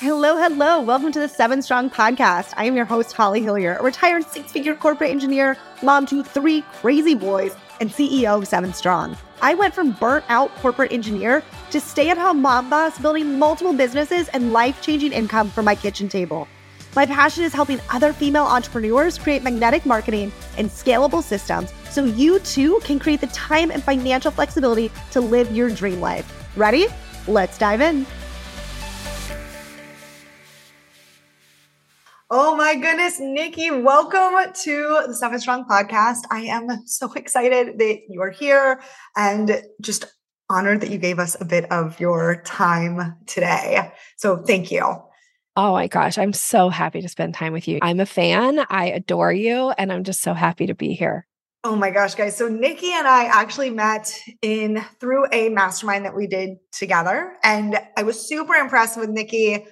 [0.00, 0.80] Hello, hello.
[0.80, 2.54] Welcome to the Seven Strong podcast.
[2.56, 6.62] I am your host, Holly Hillyer, a retired six figure corporate engineer, mom to three
[6.80, 9.18] crazy boys, and CEO of Seven Strong.
[9.42, 13.74] I went from burnt out corporate engineer to stay at home mom boss, building multiple
[13.74, 16.48] businesses and life changing income from my kitchen table.
[16.96, 22.38] My passion is helping other female entrepreneurs create magnetic marketing and scalable systems so you
[22.38, 26.56] too can create the time and financial flexibility to live your dream life.
[26.56, 26.86] Ready?
[27.28, 28.06] Let's dive in.
[32.32, 36.18] Oh my goodness, Nikki, welcome to the Seven Strong podcast.
[36.30, 38.80] I am so excited that you are here
[39.16, 40.04] and just
[40.48, 43.90] honored that you gave us a bit of your time today.
[44.16, 44.94] So thank you.
[45.56, 47.80] Oh my gosh, I'm so happy to spend time with you.
[47.82, 48.64] I'm a fan.
[48.70, 51.26] I adore you, and I'm just so happy to be here.
[51.64, 52.36] Oh my gosh, guys.
[52.36, 57.32] So Nikki and I actually met in through a mastermind that we did together.
[57.42, 59.66] And I was super impressed with Nikki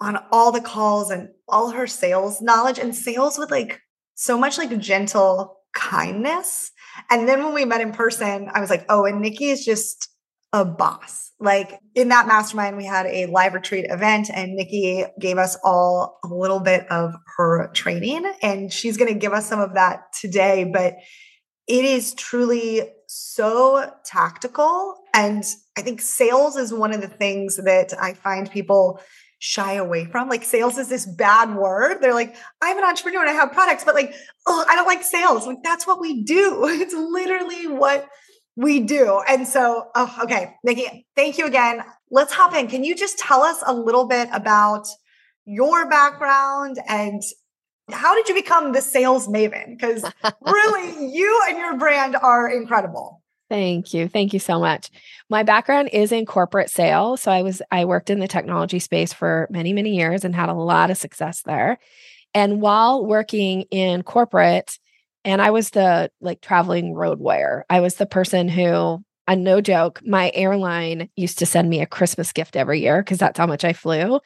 [0.00, 3.80] on all the calls and all her sales knowledge and sales with like
[4.14, 6.70] so much like gentle kindness.
[7.10, 10.08] And then when we met in person, I was like, oh, and Nikki is just
[10.52, 11.32] a boss.
[11.38, 16.18] Like in that mastermind, we had a live retreat event, and Nikki gave us all
[16.24, 20.12] a little bit of her training, and she's going to give us some of that
[20.20, 20.68] today.
[20.72, 20.96] But
[21.68, 24.96] it is truly so tactical.
[25.14, 25.44] And
[25.76, 29.00] I think sales is one of the things that I find people
[29.38, 30.28] shy away from.
[30.28, 31.98] Like sales is this bad word.
[32.00, 34.14] They're like, I'm an entrepreneur and I have products, but like,
[34.46, 35.46] oh, I don't like sales.
[35.46, 36.64] Like that's what we do.
[36.78, 38.08] It's literally what
[38.56, 39.20] we do.
[39.28, 41.82] And so, oh, okay, Nikki, thank you again.
[42.10, 42.66] Let's hop in.
[42.66, 44.86] Can you just tell us a little bit about
[45.44, 47.22] your background and
[47.90, 49.76] how did you become the sales maven?
[49.76, 50.04] Because
[50.42, 53.17] really, you and your brand are incredible.
[53.48, 54.08] Thank you.
[54.08, 54.90] Thank you so much.
[55.30, 57.22] My background is in corporate sales.
[57.22, 60.50] So I was I worked in the technology space for many, many years and had
[60.50, 61.78] a lot of success there.
[62.34, 64.78] And while working in corporate,
[65.24, 67.64] and I was the like traveling road warrior.
[67.68, 71.86] I was the person who, and no joke, my airline used to send me a
[71.86, 74.20] Christmas gift every year because that's how much I flew.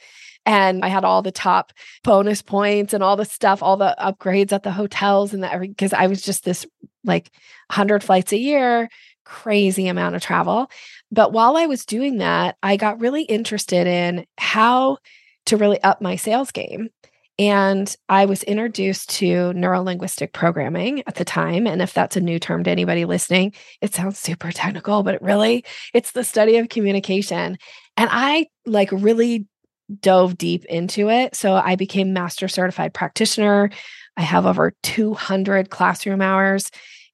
[0.45, 4.53] And I had all the top bonus points and all the stuff, all the upgrades
[4.53, 6.67] at the hotels and that because I was just this
[7.05, 7.31] like
[7.69, 8.89] 100 flights a year
[9.25, 10.71] crazy amount of travel.
[11.11, 14.99] But while I was doing that, I got really interested in how
[15.47, 16.91] to really up my sales game.
[17.39, 21.67] And I was introduced to neurolinguistic programming at the time.
[21.67, 25.23] And if that's a new term to anybody listening, it sounds super technical, but it
[25.23, 27.57] really, it's the study of communication.
[27.97, 29.47] And I like really
[30.01, 31.35] dove deep into it.
[31.35, 33.71] So I became master certified practitioner.
[34.17, 36.71] I have over 200 classroom hours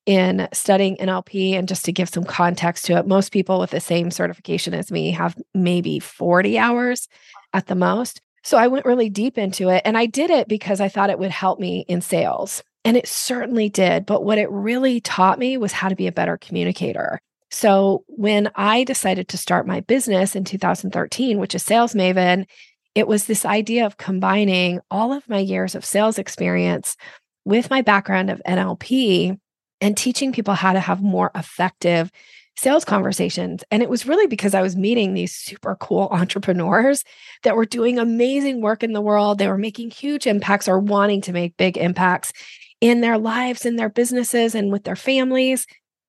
[0.08, 1.52] in studying NLP.
[1.52, 4.90] And just to give some context to it, most people with the same certification as
[4.90, 7.08] me have maybe 40 hours
[7.52, 8.22] at the most.
[8.42, 11.18] So I went really deep into it and I did it because I thought it
[11.18, 12.62] would help me in sales.
[12.86, 14.06] And it certainly did.
[14.06, 17.20] But what it really taught me was how to be a better communicator.
[17.50, 22.46] So when I decided to start my business in 2013, which is Sales Maven,
[22.94, 26.96] it was this idea of combining all of my years of sales experience
[27.44, 29.38] with my background of NLP
[29.80, 32.10] and teaching people how to have more effective
[32.58, 33.62] sales conversations.
[33.70, 37.04] And it was really because I was meeting these super cool entrepreneurs
[37.44, 39.38] that were doing amazing work in the world.
[39.38, 42.32] They were making huge impacts or wanting to make big impacts
[42.80, 45.66] in their lives, in their businesses, and with their families.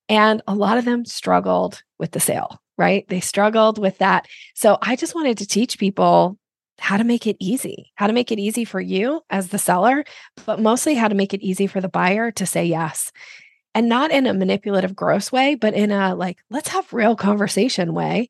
[0.08, 3.08] And a lot of them struggled with the sale, right?
[3.10, 4.28] They struggled with that.
[4.56, 6.38] So I just wanted to teach people
[6.80, 10.04] how to make it easy, how to make it easy for you as the seller,
[10.46, 13.12] but mostly how to make it easy for the buyer to say yes
[13.76, 17.94] and not in a manipulative, gross way, but in a like, let's have real conversation
[17.94, 18.30] way.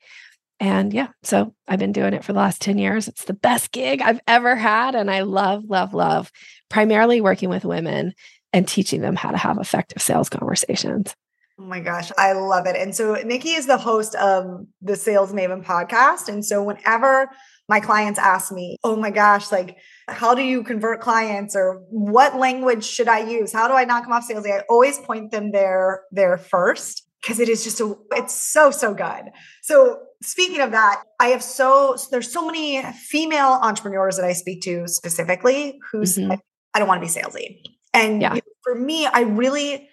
[0.60, 3.08] And yeah, so I've been doing it for the last 10 years.
[3.08, 4.94] It's the best gig I've ever had.
[4.94, 6.32] And I love, love, love
[6.70, 8.14] primarily working with women
[8.52, 11.16] and teaching them how to have effective sales conversations.
[11.60, 12.78] Oh my gosh, I love it.
[12.78, 16.30] And so Nikki is the host of the Sales Maven podcast.
[16.30, 17.30] And so whenever
[17.68, 22.38] my clients ask me, oh my gosh, like, how do you convert clients or what
[22.38, 23.52] language should I use?
[23.52, 24.58] How do I not come off salesy?
[24.58, 28.94] I always point them there, there first because it is just a, it's so, so
[28.94, 29.26] good.
[29.62, 34.62] So speaking of that, I have so, there's so many female entrepreneurs that I speak
[34.62, 36.32] to specifically who mm-hmm.
[36.74, 37.64] I don't want to be salesy.
[37.94, 38.38] And yeah.
[38.64, 39.89] for me, I really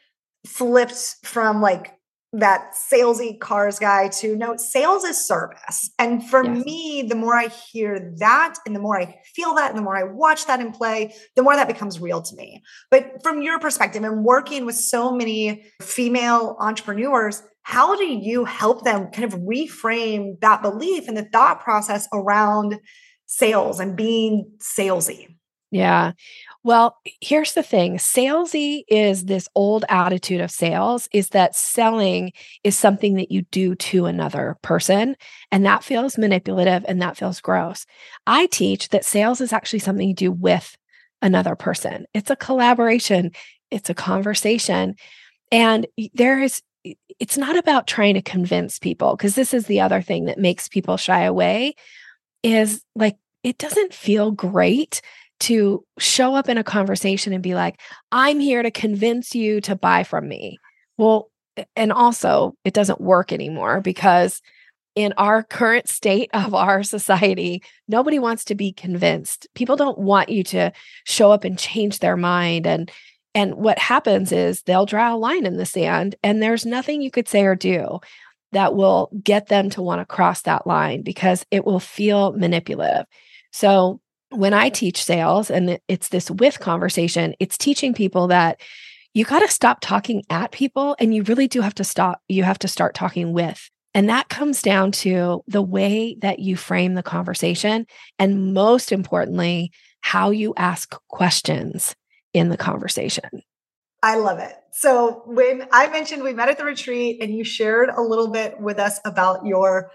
[0.47, 1.93] flipped from like
[2.33, 6.65] that salesy cars guy to no sales is service and for yes.
[6.65, 9.97] me the more i hear that and the more i feel that and the more
[9.97, 13.59] i watch that in play the more that becomes real to me but from your
[13.59, 19.41] perspective and working with so many female entrepreneurs how do you help them kind of
[19.41, 22.79] reframe that belief and the thought process around
[23.27, 25.35] sales and being salesy?
[25.73, 26.13] Yeah.
[26.67, 32.33] Well, here's the thing salesy is this old attitude of sales is that selling
[32.65, 35.15] is something that you do to another person.
[35.53, 37.87] And that feels manipulative and that feels gross.
[38.27, 40.77] I teach that sales is actually something you do with
[41.23, 43.31] another person, it's a collaboration,
[43.71, 44.97] it's a conversation.
[45.53, 46.63] And there is,
[47.21, 50.67] it's not about trying to convince people, because this is the other thing that makes
[50.67, 51.77] people shy away
[52.43, 55.01] is like, it doesn't feel great
[55.41, 57.81] to show up in a conversation and be like,
[58.13, 60.59] I'm here to convince you to buy from me.
[60.97, 61.31] Well,
[61.75, 64.41] and also it doesn't work anymore because
[64.95, 69.47] in our current state of our society, nobody wants to be convinced.
[69.55, 70.73] People don't want you to
[71.05, 72.91] show up and change their mind and
[73.35, 77.11] and what happens is they'll draw a line in the sand and there's nothing you
[77.11, 78.01] could say or do
[78.53, 83.05] that will get them to want to cross that line because it will feel manipulative.
[83.53, 84.01] So
[84.37, 88.61] when I teach sales and it's this with conversation, it's teaching people that
[89.15, 92.43] you got to stop talking at people and you really do have to stop, you
[92.43, 93.71] have to start talking with.
[93.95, 97.87] And that comes down to the way that you frame the conversation.
[98.19, 99.73] And most importantly,
[100.03, 101.97] how you ask questions
[102.35, 103.25] in the conversation.
[104.03, 104.53] I love it.
[104.73, 108.61] So, when I mentioned we met at the retreat and you shared a little bit
[108.61, 109.91] with us about your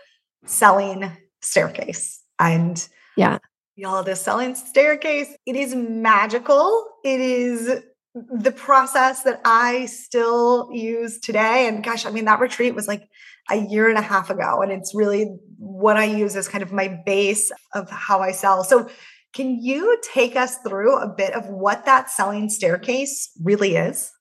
[0.46, 1.12] selling
[1.42, 2.24] staircase.
[2.40, 2.86] And
[3.16, 3.38] yeah,
[3.76, 6.86] y'all, the selling staircase, it is magical.
[7.04, 7.82] It is
[8.14, 11.68] the process that I still use today.
[11.68, 13.08] And gosh, I mean, that retreat was like
[13.50, 14.62] a year and a half ago.
[14.62, 18.64] And it's really what I use as kind of my base of how I sell.
[18.64, 18.90] So,
[19.34, 24.12] can you take us through a bit of what that selling staircase really is?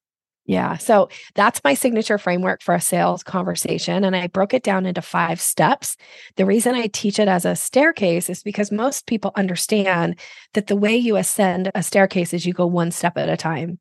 [0.50, 0.78] Yeah.
[0.78, 4.02] So that's my signature framework for a sales conversation.
[4.02, 5.96] And I broke it down into five steps.
[6.34, 10.18] The reason I teach it as a staircase is because most people understand
[10.54, 13.78] that the way you ascend a staircase is you go one step at a time.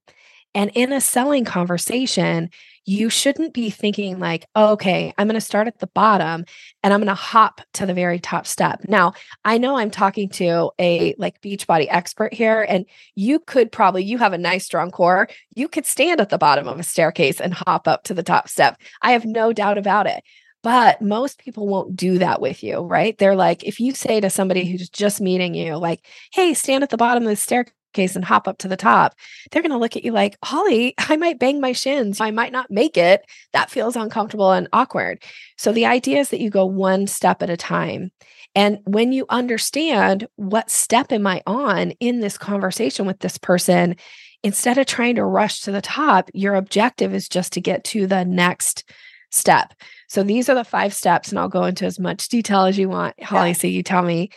[0.54, 2.52] And in a selling conversation,
[2.90, 6.44] you shouldn't be thinking like, oh, okay, I'm going to start at the bottom
[6.82, 8.82] and I'm going to hop to the very top step.
[8.88, 9.14] Now,
[9.46, 14.18] I know I'm talking to a like Beachbody expert here, and you could probably, you
[14.18, 15.28] have a nice strong core.
[15.54, 18.50] You could stand at the bottom of a staircase and hop up to the top
[18.50, 18.82] step.
[19.04, 20.24] I have no doubt about it.
[20.64, 23.18] But most people won't do that with you, right?
[23.18, 26.90] They're like, if you say to somebody who's just meeting you, like, hey, stand at
[26.90, 29.16] the bottom of the staircase case and hop up to the top,
[29.52, 32.22] they're going to look at you like, Holly, I might bang my shins.
[32.22, 33.26] I might not make it.
[33.54, 35.24] That feels uncomfortable and awkward.
[35.58, 38.12] So the idea is that you go one step at a time.
[38.56, 43.96] And when you understand what step am I on in this conversation with this person,
[44.44, 48.08] instead of trying to rush to the top, your objective is just to get to
[48.08, 48.90] the next
[49.32, 49.74] step.
[50.08, 52.90] So these are the five steps, and I'll go into as much detail as you
[52.90, 53.50] want, Holly.
[53.50, 53.54] Yeah.
[53.54, 54.32] So you tell me.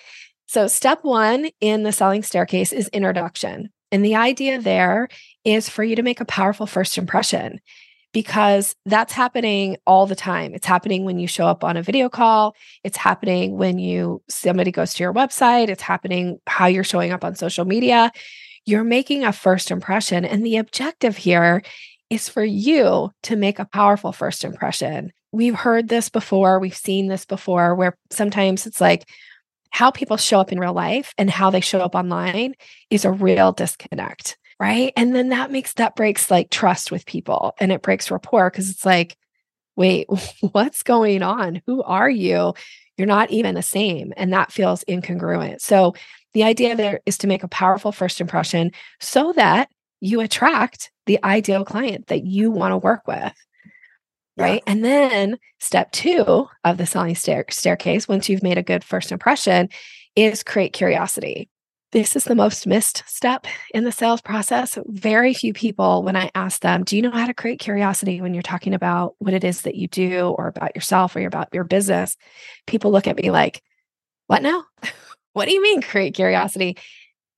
[0.52, 3.70] So, step one in the selling staircase is introduction.
[3.90, 5.08] And the idea there
[5.46, 7.58] is for you to make a powerful first impression
[8.12, 10.54] because that's happening all the time.
[10.54, 12.54] It's happening when you show up on a video call,
[12.84, 17.24] it's happening when you somebody goes to your website, it's happening how you're showing up
[17.24, 18.12] on social media.
[18.66, 21.62] You're making a first impression and the objective here
[22.10, 25.12] is for you to make a powerful first impression.
[25.32, 29.08] We've heard this before, we've seen this before where sometimes it's like
[29.72, 32.54] how people show up in real life and how they show up online
[32.90, 34.92] is a real disconnect right?
[34.96, 38.70] And then that makes that breaks like trust with people and it breaks rapport because
[38.70, 39.16] it's like
[39.74, 40.06] wait
[40.52, 41.60] what's going on?
[41.66, 42.54] Who are you?
[42.96, 44.12] You're not even the same.
[44.16, 45.60] And that feels incongruent.
[45.60, 45.94] So
[46.34, 49.68] the idea there is to make a powerful first impression so that
[50.00, 53.34] you attract the ideal client that you want to work with
[54.36, 54.62] right?
[54.66, 59.12] And then step two of the selling stair- staircase, once you've made a good first
[59.12, 59.68] impression,
[60.16, 61.48] is create curiosity.
[61.92, 64.78] This is the most missed step in the sales process.
[64.86, 68.32] Very few people, when I ask them, Do you know how to create curiosity when
[68.32, 71.64] you're talking about what it is that you do or about yourself or about your
[71.64, 72.16] business?
[72.66, 73.62] People look at me like,
[74.26, 74.64] What now?
[75.34, 76.78] what do you mean create curiosity?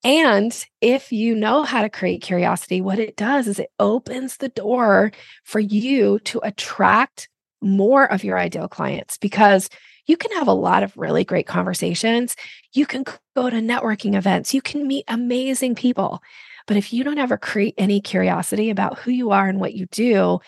[0.04, 4.50] And if you know how to create curiosity, what it does is it opens the
[4.50, 5.12] door
[5.44, 7.30] for you to attract
[7.62, 9.70] more of your ideal clients because
[10.06, 12.36] you can have a lot of really great conversations.
[12.74, 16.22] You can go to networking events, you can meet amazing people.
[16.66, 19.86] But if you don't ever create any curiosity about who you are and what you
[19.86, 20.40] do,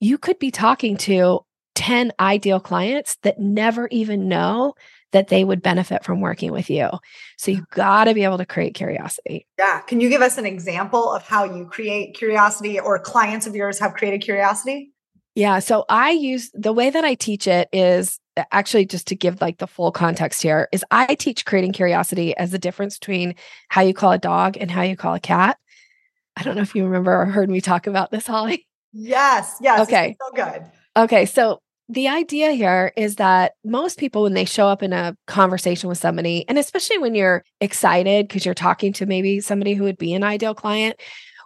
[0.00, 1.40] you could be talking to
[1.74, 4.74] 10 ideal clients that never even know
[5.12, 6.90] that they would benefit from working with you.
[7.38, 9.46] So you got to be able to create curiosity.
[9.58, 9.80] Yeah.
[9.80, 13.78] Can you give us an example of how you create curiosity or clients of yours
[13.78, 14.92] have created curiosity?
[15.34, 15.60] Yeah.
[15.60, 18.18] So I use the way that I teach it is
[18.50, 22.50] actually just to give like the full context here is I teach creating curiosity as
[22.50, 23.34] the difference between
[23.68, 25.58] how you call a dog and how you call a cat.
[26.36, 28.66] I don't know if you remember or heard me talk about this, Holly.
[28.92, 29.80] Yes, yes.
[29.80, 30.16] Okay.
[30.20, 30.64] So good.
[30.96, 35.16] Okay, so the idea here is that most people, when they show up in a
[35.26, 39.84] conversation with somebody, and especially when you're excited because you're talking to maybe somebody who
[39.84, 41.00] would be an ideal client,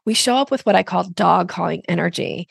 [0.04, 2.48] we show up with what I call dog calling energy.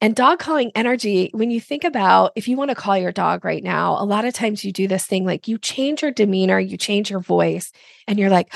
[0.00, 3.44] And dog calling energy, when you think about if you want to call your dog
[3.44, 6.60] right now, a lot of times you do this thing like you change your demeanor,
[6.60, 7.72] you change your voice,
[8.06, 8.52] and you're like,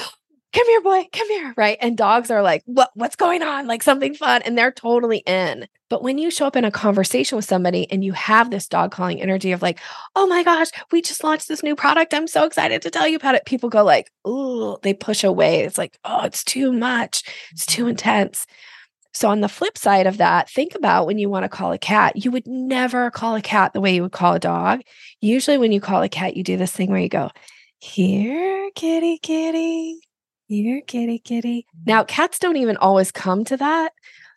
[0.53, 1.55] come here, boy, come here.
[1.57, 1.79] Right.
[1.81, 3.67] And dogs are like, what, what's going on?
[3.67, 4.43] Like something fun.
[4.43, 5.67] And they're totally in.
[5.89, 8.93] But when you show up in a conversation with somebody and you have this dog
[8.93, 9.79] calling energy of like,
[10.15, 12.15] oh my gosh, we just launched this new product.
[12.15, 13.45] I'm so excited to tell you about it.
[13.45, 15.61] People go like, oh, they push away.
[15.61, 17.23] It's like, oh, it's too much.
[17.51, 18.47] It's too intense.
[19.15, 21.79] So, on the flip side of that, think about when you want to call a
[21.79, 24.81] cat, you would never call a cat the way you would call a dog.
[25.21, 27.31] Usually, when you call a cat, you do this thing where you go,
[27.79, 30.01] Here, kitty, kitty,
[30.53, 31.67] here, kitty, kitty.
[31.87, 33.93] Now, cats don't even always come to that,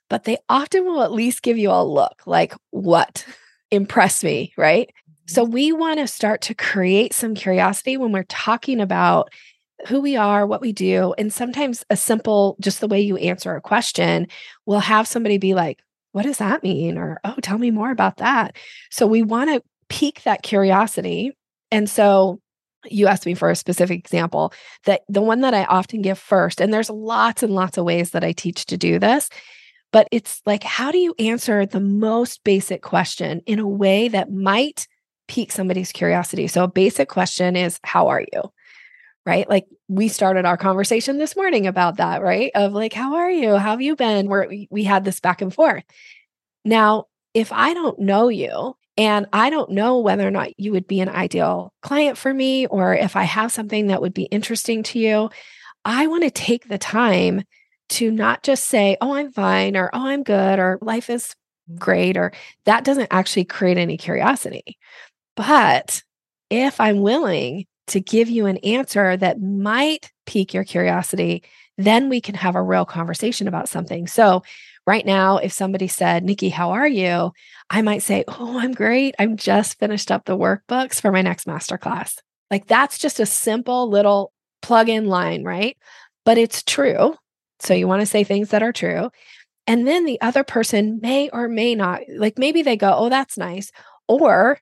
[0.09, 3.25] but they often will at least give you a look like, What?
[3.71, 4.89] Impress me, right?
[5.27, 5.53] So, mm-hmm.
[5.53, 9.29] we want to start to create some curiosity when we're talking about
[9.87, 11.13] who we are, what we do.
[11.17, 14.27] And sometimes a simple, just the way you answer a question
[14.65, 15.79] will have somebody be like,
[16.11, 16.97] what does that mean?
[16.97, 18.55] Or, oh, tell me more about that.
[18.89, 21.37] So we want to pique that curiosity.
[21.71, 22.39] And so
[22.89, 24.53] you asked me for a specific example
[24.85, 28.11] that the one that I often give first, and there's lots and lots of ways
[28.11, 29.29] that I teach to do this,
[29.91, 34.31] but it's like, how do you answer the most basic question in a way that
[34.31, 34.87] might
[35.27, 36.47] pique somebody's curiosity?
[36.47, 38.51] So a basic question is, how are you?
[39.25, 39.49] right?
[39.49, 42.51] Like we started our conversation this morning about that, right?
[42.53, 43.55] Of like, how are you?
[43.55, 44.29] How have you been?
[44.29, 45.83] Where we, we had this back and forth.
[46.63, 50.87] Now, if I don't know you and I don't know whether or not you would
[50.87, 54.83] be an ideal client for me, or if I have something that would be interesting
[54.83, 55.29] to you,
[55.83, 57.43] I want to take the time
[57.89, 61.35] to not just say, oh, I'm fine, or oh, I'm good, or life is
[61.69, 61.77] mm.
[61.77, 62.31] great, or
[62.65, 64.77] that doesn't actually create any curiosity.
[65.35, 66.01] But
[66.49, 71.43] if I'm willing to give you an answer that might pique your curiosity,
[71.77, 74.07] then we can have a real conversation about something.
[74.07, 74.43] So,
[74.85, 77.31] right now, if somebody said, Nikki, how are you?
[77.69, 79.15] I might say, Oh, I'm great.
[79.19, 82.17] I'm just finished up the workbooks for my next masterclass.
[82.51, 85.77] Like that's just a simple little plug in line, right?
[86.25, 87.15] But it's true.
[87.59, 89.09] So, you want to say things that are true.
[89.67, 93.37] And then the other person may or may not, like maybe they go, Oh, that's
[93.37, 93.71] nice.
[94.07, 94.59] Or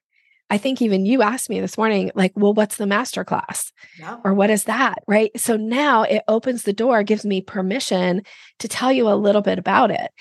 [0.53, 3.72] I think even you asked me this morning, like, well, what's the master class?
[3.98, 4.19] Yeah.
[4.24, 5.00] Or what is that?
[5.07, 5.31] Right.
[5.36, 8.22] So now it opens the door, gives me permission
[8.60, 10.12] to tell you a little bit about it.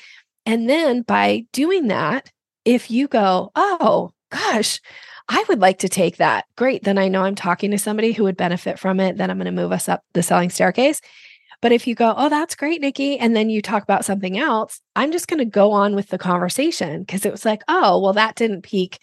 [0.46, 2.32] And then by doing that,
[2.64, 4.80] if you go, oh gosh,
[5.28, 6.46] I would like to take that.
[6.56, 6.82] Great.
[6.82, 9.18] Then I know I'm talking to somebody who would benefit from it.
[9.18, 11.02] Then I'm going to move us up the selling staircase.
[11.60, 14.80] But if you go, oh, that's great, Nikki, and then you talk about something else,
[14.96, 18.14] I'm just going to go on with the conversation because it was like, oh, well,
[18.14, 18.98] that didn't pique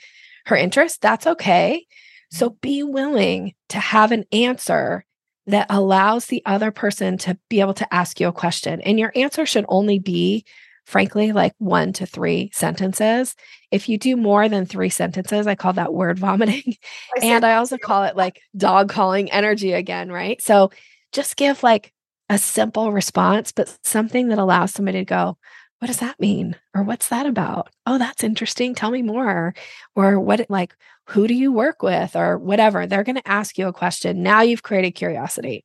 [0.50, 1.86] her interest, that's okay.
[1.86, 2.38] Mm-hmm.
[2.38, 5.06] So be willing to have an answer
[5.48, 8.82] that allows the other person to be able to ask you a question.
[8.82, 10.46] And your answer should only be,
[10.86, 13.36] frankly, like one to three sentences.
[13.72, 16.76] If you do more than three sentences, I call that word vomiting.
[17.18, 20.40] I and I also call it like dog calling energy again, right?
[20.40, 20.70] So
[21.12, 21.94] just give like
[22.30, 25.38] a simple response, but something that allows somebody to go,
[25.80, 26.56] what does that mean?
[26.76, 27.70] Or what's that about?
[27.86, 28.76] Oh, that's interesting.
[28.76, 29.54] Tell me more.
[29.96, 32.16] Or what, like, who do you work with?
[32.16, 32.86] Or whatever.
[32.86, 34.22] They're going to ask you a question.
[34.22, 35.64] Now you've created curiosity.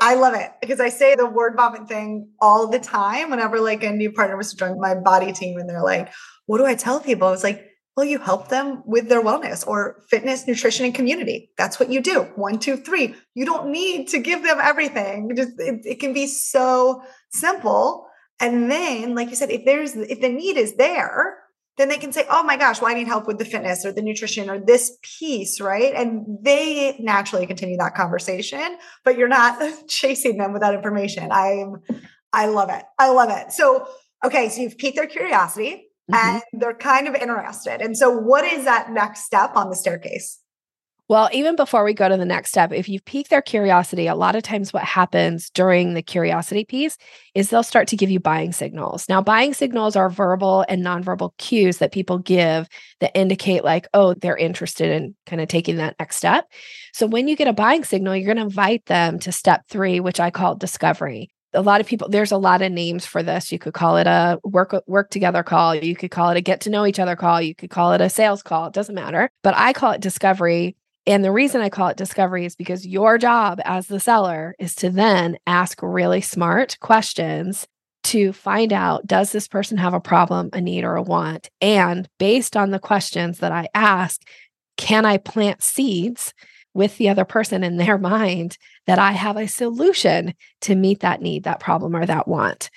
[0.00, 3.82] I love it because I say the word vomit thing all the time whenever like
[3.82, 6.12] a new partner was to join my body team and they're like,
[6.46, 7.32] what do I tell people?
[7.32, 7.64] It's like,
[7.96, 11.50] well, you help them with their wellness or fitness, nutrition, and community.
[11.56, 12.24] That's what you do.
[12.36, 13.14] One, two, three.
[13.34, 15.34] You don't need to give them everything.
[15.34, 18.05] Just it, it can be so simple
[18.40, 21.38] and then, like you said, if there's if the need is there,
[21.78, 23.92] then they can say, "Oh my gosh, well, I need help with the fitness or
[23.92, 25.94] the nutrition or this piece," right?
[25.94, 31.30] And they naturally continue that conversation, but you're not chasing them with that information.
[31.32, 31.76] I'm,
[32.32, 32.84] I love it.
[32.98, 33.52] I love it.
[33.52, 33.86] So,
[34.24, 36.14] okay, so you've piqued their curiosity mm-hmm.
[36.14, 37.80] and they're kind of interested.
[37.80, 40.40] And so, what is that next step on the staircase?
[41.08, 44.16] Well, even before we go to the next step, if you pique their curiosity, a
[44.16, 46.96] lot of times what happens during the curiosity piece
[47.32, 49.08] is they'll start to give you buying signals.
[49.08, 54.14] Now, buying signals are verbal and nonverbal cues that people give that indicate, like, oh,
[54.14, 56.50] they're interested in kind of taking that next step.
[56.92, 60.00] So when you get a buying signal, you're going to invite them to step three,
[60.00, 61.30] which I call discovery.
[61.54, 63.52] A lot of people there's a lot of names for this.
[63.52, 65.76] You could call it a work work together call.
[65.76, 67.40] You could call it a get to know each other call.
[67.40, 68.66] You could call it a sales call.
[68.66, 69.30] It doesn't matter.
[69.42, 73.18] But i call it discovery and the reason i call it discovery is because your
[73.18, 77.66] job as the seller is to then ask really smart questions
[78.02, 82.08] to find out does this person have a problem a need or a want and
[82.18, 84.22] based on the questions that i ask
[84.76, 86.32] can i plant seeds
[86.76, 91.20] with the other person in their mind that I have a solution to meet that
[91.20, 92.70] need, that problem, or that want.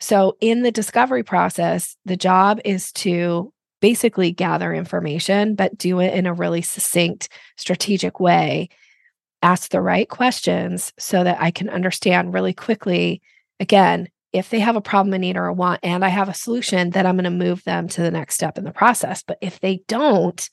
[0.00, 3.51] So, in the discovery process, the job is to
[3.82, 8.68] basically gather information, but do it in a really succinct, strategic way.
[9.42, 13.20] Ask the right questions so that I can understand really quickly,
[13.58, 16.34] again, if they have a problem, a need, or a want, and I have a
[16.34, 19.24] solution, then I'm going to move them to the next step in the process.
[19.26, 20.48] But if they don't,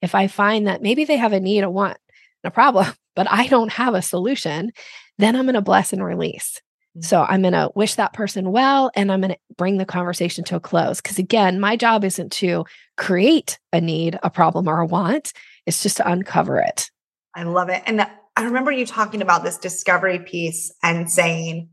[0.00, 1.98] if I find that maybe they have a need, a want,
[2.44, 2.86] a problem,
[3.16, 4.70] but I don't have a solution,
[5.18, 6.62] then I'm going to bless and release.
[7.00, 10.42] So I'm going to wish that person well and I'm going to bring the conversation
[10.44, 11.00] to a close.
[11.00, 12.64] Because again, my job isn't to
[12.96, 15.32] create a need, a problem, or a want,
[15.66, 16.90] it's just to uncover it.
[17.34, 17.82] I love it.
[17.86, 18.04] And
[18.36, 21.68] I remember you talking about this discovery piece and saying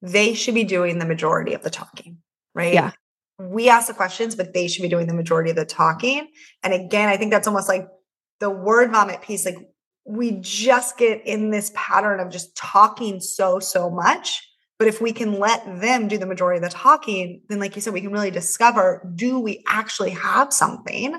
[0.00, 2.18] they should be doing the majority of the talking,
[2.54, 2.72] right?
[2.72, 2.92] Yeah.
[3.38, 6.28] We ask the questions, but they should be doing the majority of the talking.
[6.62, 7.88] And again, I think that's almost like
[8.40, 9.44] the word vomit piece.
[9.44, 9.58] Like
[10.06, 14.48] we just get in this pattern of just talking so, so much.
[14.78, 17.82] But if we can let them do the majority of the talking, then, like you
[17.82, 21.14] said, we can really discover do we actually have something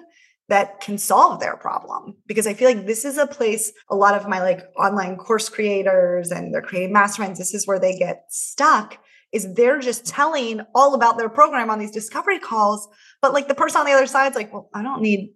[0.50, 2.16] that can solve their problem?
[2.28, 5.50] Because I feel like this is a place a lot of my like online course
[5.50, 8.98] creators and they're creating masterminds, this is where they get stuck.
[9.32, 12.88] Is they're just telling all about their program on these discovery calls,
[13.22, 15.34] but like the person on the other side is like, well, I don't need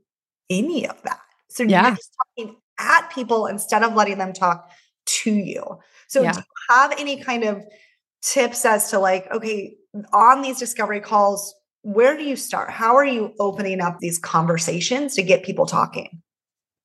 [0.49, 1.19] any of that.
[1.49, 1.87] So yeah.
[1.87, 4.71] you're just talking at people instead of letting them talk
[5.05, 5.79] to you.
[6.07, 6.31] So, yeah.
[6.31, 7.63] do you have any kind of
[8.21, 9.75] tips as to like, okay,
[10.13, 12.69] on these discovery calls, where do you start?
[12.69, 16.21] How are you opening up these conversations to get people talking?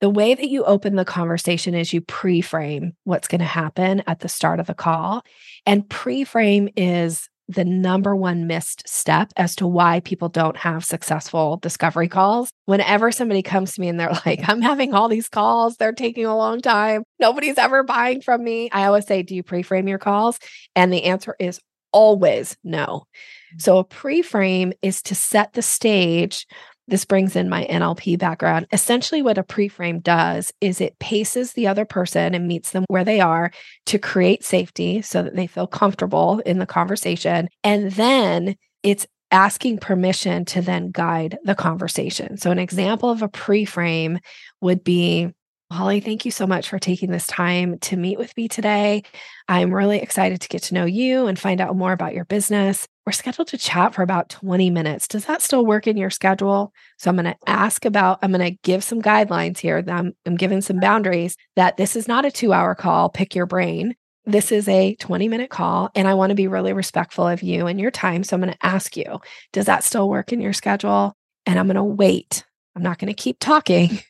[0.01, 4.03] The way that you open the conversation is you pre frame what's going to happen
[4.07, 5.23] at the start of the call.
[5.67, 10.85] And pre frame is the number one missed step as to why people don't have
[10.85, 12.51] successful discovery calls.
[12.65, 16.27] Whenever somebody comes to me and they're like, I'm having all these calls, they're taking
[16.27, 18.71] a long time, nobody's ever buying from me.
[18.71, 20.39] I always say, Do you pre frame your calls?
[20.75, 21.61] And the answer is
[21.93, 23.07] always no.
[23.55, 23.63] Mm.
[23.63, 26.47] So a pre frame is to set the stage
[26.87, 28.67] this brings in my NLP background.
[28.73, 33.05] Essentially, what a pre-frame does is it paces the other person and meets them where
[33.05, 33.51] they are
[33.87, 37.49] to create safety so that they feel comfortable in the conversation.
[37.63, 42.37] And then it's asking permission to then guide the conversation.
[42.37, 44.19] So, an example of a pre frame
[44.61, 45.31] would be
[45.73, 49.03] Holly, thank you so much for taking this time to meet with me today.
[49.49, 52.87] I'm really excited to get to know you and find out more about your business.
[53.07, 55.07] We're scheduled to chat for about 20 minutes.
[55.09, 56.73] Does that still work in your schedule?
[56.99, 59.85] So I'm going to ask about, I'm going to give some guidelines here.
[59.87, 63.47] I'm, I'm giving some boundaries that this is not a two hour call, pick your
[63.47, 63.95] brain.
[64.25, 67.67] This is a 20 minute call, and I want to be really respectful of you
[67.67, 68.25] and your time.
[68.25, 69.21] So I'm going to ask you,
[69.53, 71.15] does that still work in your schedule?
[71.45, 72.43] And I'm going to wait.
[72.75, 74.01] I'm not going to keep talking.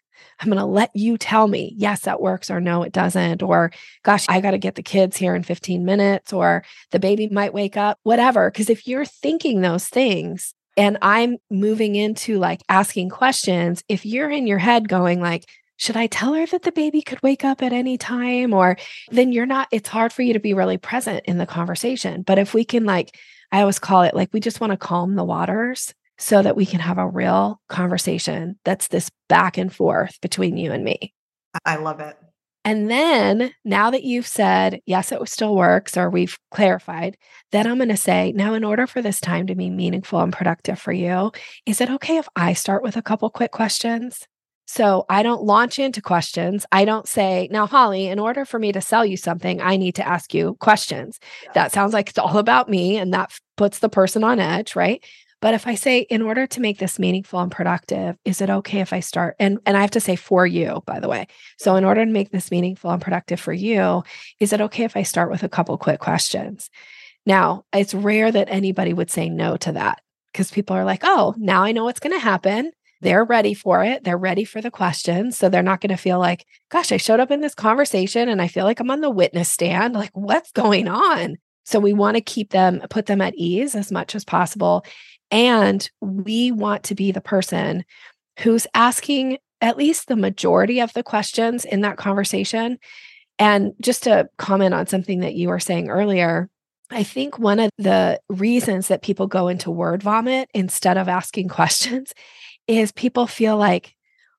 [0.40, 3.70] I'm going to let you tell me, yes, that works, or no, it doesn't, or
[4.02, 7.54] gosh, I got to get the kids here in 15 minutes, or the baby might
[7.54, 8.50] wake up, whatever.
[8.50, 14.30] Because if you're thinking those things, and I'm moving into like asking questions, if you're
[14.30, 15.44] in your head going like,
[15.76, 18.54] should I tell her that the baby could wake up at any time?
[18.54, 18.76] Or
[19.10, 22.22] then you're not, it's hard for you to be really present in the conversation.
[22.22, 23.16] But if we can, like,
[23.50, 26.66] I always call it like, we just want to calm the waters so that we
[26.66, 31.12] can have a real conversation that's this back and forth between you and me.
[31.64, 32.16] I love it.
[32.66, 37.18] And then now that you've said, yes, it still works, or we've clarified,
[37.52, 40.32] then I'm going to say, now, in order for this time to be meaningful and
[40.32, 41.30] productive for you,
[41.66, 44.26] is it okay if I start with a couple quick questions?
[44.66, 46.64] So I don't launch into questions.
[46.72, 49.96] I don't say, now, Holly, in order for me to sell you something, I need
[49.96, 51.18] to ask you questions.
[51.42, 51.50] Yeah.
[51.52, 55.04] That sounds like it's all about me and that puts the person on edge, right?
[55.44, 58.80] But if I say, in order to make this meaningful and productive, is it okay
[58.80, 59.36] if I start?
[59.38, 61.26] And, and I have to say for you, by the way.
[61.58, 64.04] So, in order to make this meaningful and productive for you,
[64.40, 66.70] is it okay if I start with a couple quick questions?
[67.26, 70.00] Now, it's rare that anybody would say no to that
[70.32, 72.72] because people are like, oh, now I know what's going to happen.
[73.02, 74.02] They're ready for it.
[74.02, 75.36] They're ready for the questions.
[75.36, 78.40] So they're not going to feel like, gosh, I showed up in this conversation and
[78.40, 79.92] I feel like I'm on the witness stand.
[79.92, 81.36] Like, what's going on?
[81.64, 84.84] So we want to keep them, put them at ease as much as possible.
[85.34, 87.84] And we want to be the person
[88.38, 92.78] who's asking at least the majority of the questions in that conversation.
[93.40, 96.48] And just to comment on something that you were saying earlier,
[96.88, 101.48] I think one of the reasons that people go into word vomit instead of asking
[101.48, 102.14] questions
[102.68, 103.96] is people feel like,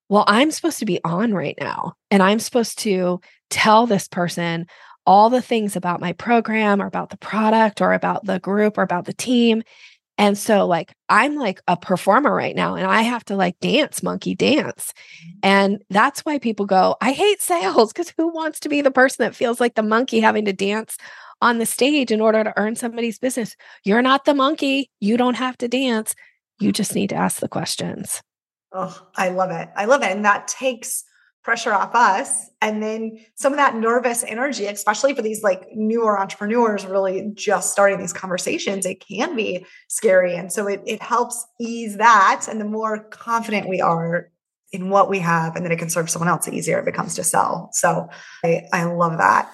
[0.08, 4.66] well, I'm supposed to be on right now and I'm supposed to tell this person
[5.06, 8.82] all the things about my program or about the product or about the group or
[8.82, 9.62] about the team.
[10.18, 14.02] And so, like, I'm like a performer right now and I have to like dance,
[14.02, 14.94] monkey dance.
[14.94, 15.40] Mm-hmm.
[15.44, 19.24] And that's why people go, I hate sales because who wants to be the person
[19.24, 20.98] that feels like the monkey having to dance
[21.42, 23.58] on the stage in order to earn somebody's business?
[23.84, 24.90] You're not the monkey.
[25.02, 26.16] You don't have to dance.
[26.60, 28.22] You just need to ask the questions.
[28.72, 29.70] Oh, I love it.
[29.76, 30.12] I love it.
[30.12, 31.04] And that takes
[31.46, 32.50] pressure off us.
[32.60, 37.72] And then some of that nervous energy especially for these like newer entrepreneurs really just
[37.72, 40.36] starting these conversations it can be scary.
[40.36, 42.48] And so it, it helps ease that.
[42.50, 44.32] And the more confident we are
[44.72, 47.14] in what we have and then it can serve someone else the easier it becomes
[47.16, 47.70] to sell.
[47.74, 48.10] So
[48.44, 49.54] i, I love that.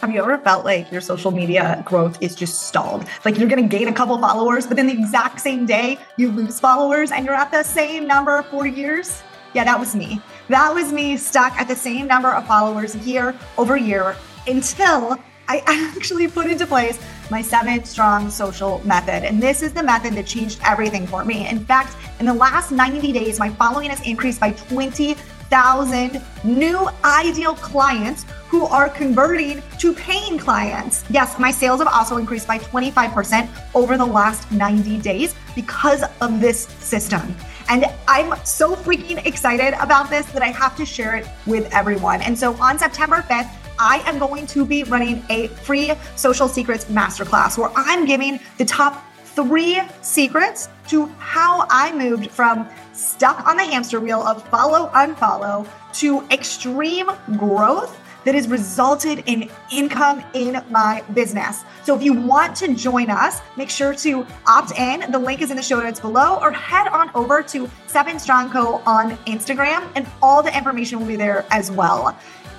[0.00, 3.04] Have you ever felt like your social media growth is just stalled?
[3.26, 6.32] Like you're going to gain a couple followers, but then the exact same day you
[6.32, 9.22] lose followers and you're at the same number for years?
[9.52, 10.20] Yeah, that was me.
[10.48, 15.62] That was me stuck at the same number of followers year over year until I
[15.96, 19.24] actually put into place my seven strong social method.
[19.24, 21.48] And this is the method that changed everything for me.
[21.48, 27.54] In fact, in the last 90 days, my following has increased by 20,000 new ideal
[27.56, 31.04] clients who are converting to paying clients.
[31.10, 36.40] Yes, my sales have also increased by 25% over the last 90 days because of
[36.40, 37.34] this system.
[37.70, 42.20] And I'm so freaking excited about this that I have to share it with everyone.
[42.20, 46.86] And so on September 5th, I am going to be running a free social secrets
[46.86, 53.56] masterclass where I'm giving the top three secrets to how I moved from stuck on
[53.56, 60.62] the hamster wheel of follow, unfollow to extreme growth that has resulted in income in
[60.70, 61.64] my business.
[61.84, 65.10] So if you want to join us, make sure to opt in.
[65.10, 68.50] The link is in the show notes below or head on over to Seven Strong
[68.50, 72.16] Co on Instagram and all the information will be there as well.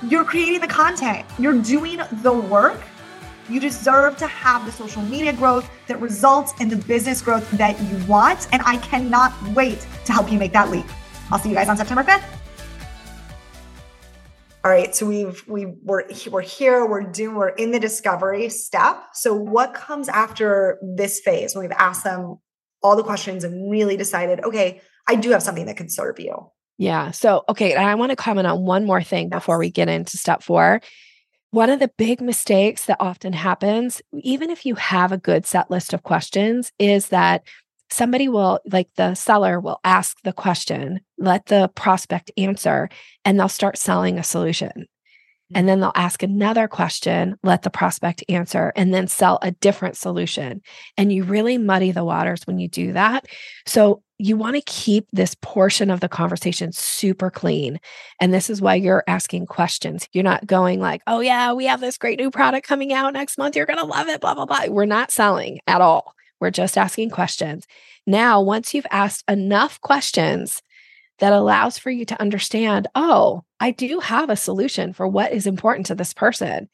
[0.08, 2.82] You're creating the content, you're doing the work.
[3.50, 7.80] You deserve to have the social media growth that results in the business growth that
[7.82, 8.47] you want.
[8.54, 10.86] And I cannot wait to help you make that leap.
[11.32, 12.40] I'll see you guys on September 5th
[14.63, 19.04] all right so we've we we're we're here we're doing we're in the discovery step.
[19.13, 21.56] So what comes after this phase?
[21.56, 22.38] When we've asked them
[22.84, 26.52] all the questions and really decided okay i do have something that can serve you.
[26.78, 29.39] Yeah so okay i want to comment on one more thing yes.
[29.39, 30.82] before we get into step four.
[31.50, 35.71] One of the big mistakes that often happens even if you have a good set
[35.71, 37.43] list of questions is that
[37.91, 42.89] somebody will like the seller will ask the question let the prospect answer
[43.25, 44.88] and they'll start selling a solution.
[45.53, 45.67] And mm.
[45.67, 50.62] then they'll ask another question let the prospect answer and then sell a different solution.
[50.97, 53.27] And you really muddy the waters when you do that.
[53.65, 57.79] So you want to keep this portion of the conversation super clean.
[58.19, 60.07] And this is why you're asking questions.
[60.13, 63.38] You're not going like oh yeah we have this great new product coming out next
[63.38, 63.55] month.
[63.55, 64.65] You're going to love it blah blah blah.
[64.67, 66.15] We're not selling at all.
[66.39, 67.67] We're just asking questions.
[68.07, 70.63] Now, once you've asked enough questions
[71.21, 75.45] that allows for you to understand, oh, I do have a solution for what is
[75.45, 76.67] important to this person,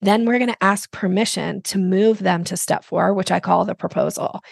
[0.00, 3.64] then we're going to ask permission to move them to step four, which I call
[3.64, 4.42] the proposal.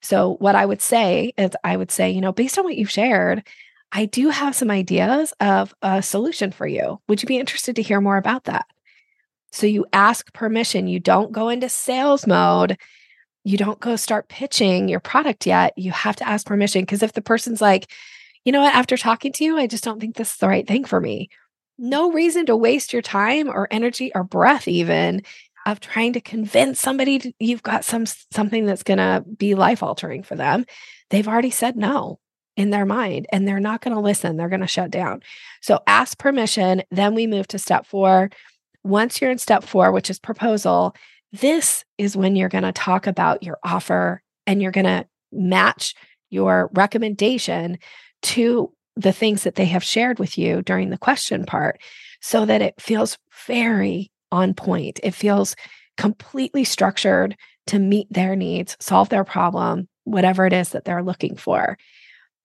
[0.00, 2.90] So, what I would say is, I would say, you know, based on what you've
[2.90, 3.46] shared,
[3.92, 6.98] I do have some ideas of a solution for you.
[7.06, 8.66] Would you be interested to hear more about that?
[9.52, 10.88] So, you ask permission.
[10.88, 12.78] You don't go into sales mode
[13.46, 15.76] you don't go start pitching your product yet.
[15.76, 17.90] You have to ask permission because if the person's like,
[18.44, 20.66] you know what, after talking to you, I just don't think this is the right
[20.66, 21.28] thing for me.
[21.78, 25.22] No reason to waste your time or energy or breath, even
[25.66, 29.82] of trying to convince somebody to, you've got some something that's going to be life
[29.82, 30.66] altering for them.
[31.10, 32.20] They've already said no
[32.56, 34.36] in their mind and they're not going to listen.
[34.36, 35.22] They're going to shut down.
[35.62, 36.82] So ask permission.
[36.90, 38.30] Then we move to step four.
[38.82, 40.94] Once you're in step four, which is proposal,
[41.32, 45.94] this is when you're going to talk about your offer and you're going to match
[46.30, 47.78] your recommendation
[48.24, 51.80] to the things that they have shared with you during the question part
[52.20, 55.00] so that it feels very on point.
[55.02, 55.56] It feels
[55.96, 61.36] completely structured to meet their needs, solve their problem, whatever it is that they're looking
[61.36, 61.78] for.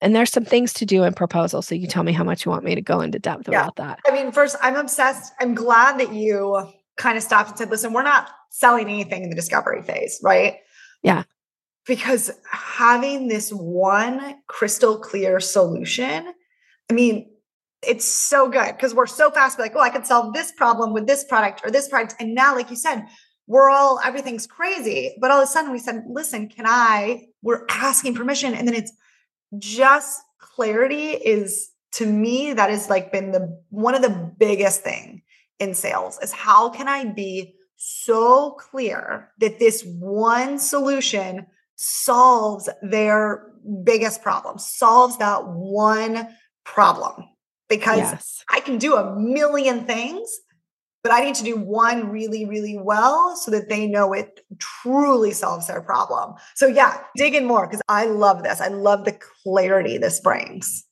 [0.02, 1.62] And there's some things to do in proposal.
[1.62, 3.62] So you tell me how much you want me to go into depth yeah.
[3.62, 4.00] about that.
[4.08, 5.34] I mean, first, I'm obsessed.
[5.40, 9.30] I'm glad that you kind of stopped and said, listen, we're not selling anything in
[9.30, 10.58] the discovery phase, right?
[11.04, 11.24] Yeah.
[11.86, 16.34] Because having this one crystal clear solution,
[16.90, 17.30] I mean,
[17.82, 21.08] it's so good because we're so fast, like, oh, I could solve this problem with
[21.08, 22.16] this product or this product.
[22.20, 23.06] And now, like you said,
[23.48, 25.16] we're all, everything's crazy.
[25.20, 28.54] But all of a sudden we said, listen, can I, we're asking permission.
[28.54, 28.92] And then it's
[29.58, 35.24] just clarity is to me, that has like been the one of the biggest thing
[35.60, 41.48] in sales is how can I be so clear that this one solution
[41.80, 43.48] solves their
[43.84, 46.28] biggest problem, solves that one
[46.66, 47.26] problem.
[47.70, 48.44] Because yes.
[48.50, 50.28] I can do a million things,
[51.04, 55.32] but I need to do one really, really well so that they know it truly
[55.32, 56.36] solves their problem.
[56.56, 58.60] So, yeah, dig in more because I love this.
[58.60, 60.84] I love the clarity this brings.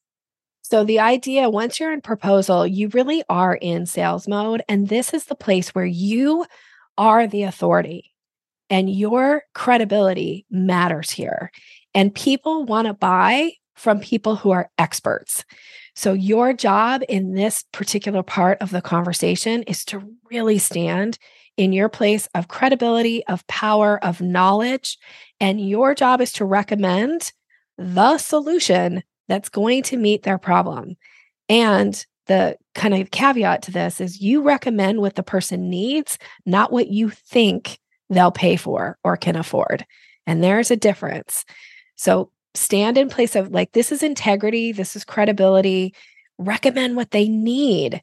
[0.61, 4.61] So, the idea once you're in proposal, you really are in sales mode.
[4.69, 6.45] And this is the place where you
[6.97, 8.13] are the authority
[8.69, 11.51] and your credibility matters here.
[11.93, 15.45] And people want to buy from people who are experts.
[15.95, 21.17] So, your job in this particular part of the conversation is to really stand
[21.57, 24.97] in your place of credibility, of power, of knowledge.
[25.39, 27.31] And your job is to recommend
[27.77, 30.97] the solution that's going to meet their problem.
[31.49, 36.71] And the kind of caveat to this is you recommend what the person needs, not
[36.71, 39.85] what you think they'll pay for or can afford.
[40.25, 41.45] And there's a difference.
[41.95, 45.93] So stand in place of like, this is integrity, this is credibility,
[46.37, 48.01] recommend what they need.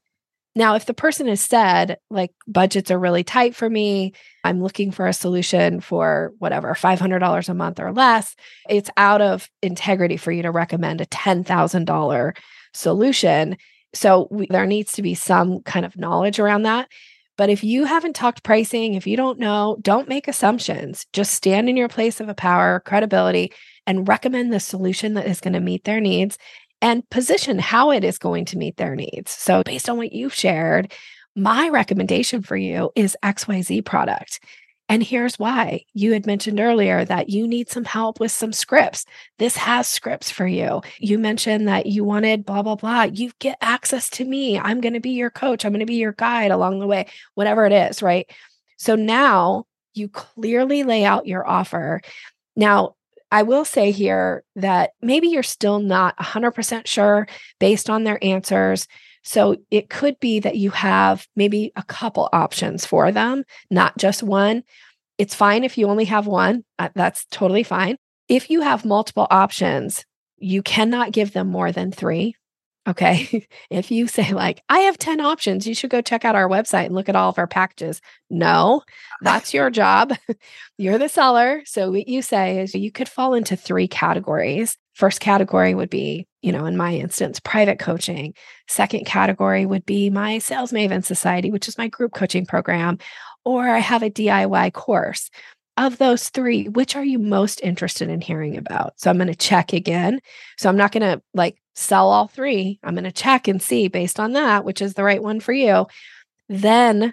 [0.57, 4.13] Now, if the person has said, like, budgets are really tight for me,
[4.45, 8.37] I'm looking for a solution for whatever, $500 a month or less,
[8.69, 12.37] it's out of integrity for you to recommend a $10,000
[12.73, 13.57] solution.
[13.95, 16.89] So we, there needs to be some kind of knowledge around that.
[17.37, 21.07] But if you haven't talked pricing, if you don't know, don't make assumptions.
[21.13, 23.53] Just stand in your place of a power, credibility,
[23.87, 26.39] and recommend the solution that is going to meet their needs
[26.81, 29.31] and position how it is going to meet their needs.
[29.31, 30.93] So, based on what you've shared,
[31.35, 34.41] my recommendation for you is XYZ product.
[34.89, 35.85] And here's why.
[35.95, 39.07] You had mentioned earlier that you need some help with some scripts.
[39.39, 40.83] This has scripts for you.
[40.99, 43.05] You mentioned that you wanted blah, blah, blah.
[43.05, 44.59] You get access to me.
[44.59, 45.65] I'm going to be your coach.
[45.65, 48.03] I'm going to be your guide along the way, whatever it is.
[48.03, 48.31] Right.
[48.77, 52.03] So now you clearly lay out your offer.
[52.55, 52.97] Now,
[53.31, 57.27] I will say here that maybe you're still not 100% sure
[57.59, 58.87] based on their answers.
[59.25, 64.23] So it could be that you have maybe a couple options for them, not just
[64.23, 64.63] one.
[65.19, 67.97] It's fine if you only have one, uh, that's totally fine.
[68.29, 70.05] If you have multiple options,
[70.39, 72.37] you cannot give them more than three.
[72.87, 73.47] Okay.
[73.71, 76.87] if you say, like, I have 10 options, you should go check out our website
[76.87, 78.01] and look at all of our packages.
[78.29, 78.83] No,
[79.23, 80.13] that's your job.
[80.79, 81.63] You're the seller.
[81.65, 84.77] So, what you say is you could fall into three categories.
[84.95, 88.35] First category would be, you know, in my instance, private coaching.
[88.69, 92.99] Second category would be my Sales Maven Society, which is my group coaching program,
[93.45, 95.31] or I have a DIY course.
[95.77, 98.93] Of those three, which are you most interested in hearing about?
[98.97, 100.21] So I'm going to check again.
[100.57, 102.79] So I'm not going to like sell all three.
[102.85, 105.53] I'm going to check and see based on that, which is the right one for
[105.53, 105.89] you.
[106.49, 107.13] Then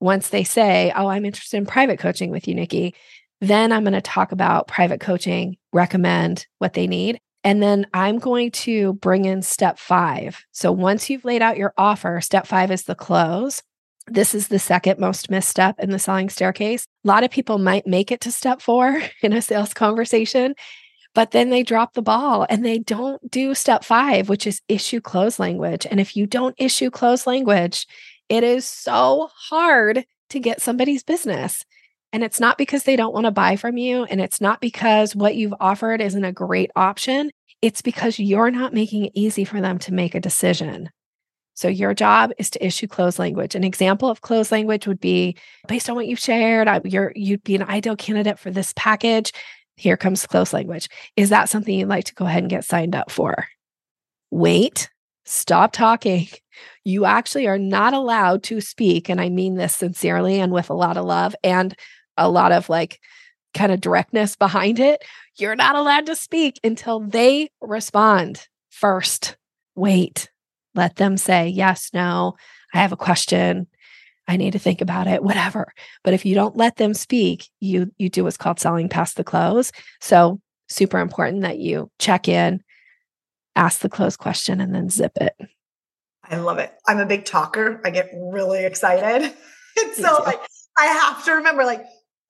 [0.00, 2.94] once they say, Oh, I'm interested in private coaching with you, Nikki,
[3.48, 7.20] then I'm going to talk about private coaching, recommend what they need.
[7.42, 10.42] And then I'm going to bring in step five.
[10.52, 13.62] So once you've laid out your offer, step five is the close.
[14.06, 16.86] This is the second most missed step in the selling staircase.
[17.04, 20.54] A lot of people might make it to step four in a sales conversation,
[21.14, 25.00] but then they drop the ball and they don't do step five, which is issue
[25.00, 25.86] close language.
[25.90, 27.86] And if you don't issue close language,
[28.28, 31.64] it is so hard to get somebody's business.
[32.14, 34.04] And it's not because they don't want to buy from you.
[34.04, 37.32] And it's not because what you've offered isn't a great option.
[37.60, 40.90] It's because you're not making it easy for them to make a decision.
[41.54, 43.56] So your job is to issue closed language.
[43.56, 47.56] An example of closed language would be based on what you've shared, you're, you'd be
[47.56, 49.32] an ideal candidate for this package.
[49.74, 50.88] Here comes closed language.
[51.16, 53.48] Is that something you'd like to go ahead and get signed up for?
[54.30, 54.88] Wait,
[55.24, 56.28] stop talking.
[56.84, 59.08] You actually are not allowed to speak.
[59.08, 61.74] And I mean this sincerely and with a lot of love and
[62.16, 63.00] a lot of like
[63.54, 65.02] kind of directness behind it.
[65.36, 69.36] You're not allowed to speak until they respond first.
[69.74, 70.30] Wait,
[70.74, 72.34] let them say yes, no,
[72.72, 73.66] I have a question.
[74.26, 75.72] I need to think about it, whatever.
[76.02, 79.24] But if you don't let them speak, you you do what's called selling past the
[79.24, 79.70] close.
[80.00, 82.62] So super important that you check in,
[83.54, 85.34] ask the close question, and then zip it.
[86.24, 86.72] I love it.
[86.88, 87.82] I'm a big talker.
[87.84, 89.30] I get really excited.
[89.76, 90.40] and so like
[90.78, 91.84] I have to remember, like,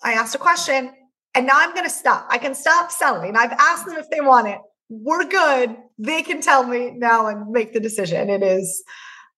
[0.04, 0.92] I asked a question
[1.34, 2.26] and now I'm going to stop.
[2.30, 3.36] I can stop selling.
[3.36, 4.58] I've asked them if they want it.
[4.88, 5.76] We're good.
[5.98, 8.30] They can tell me now and make the decision.
[8.30, 8.84] It is,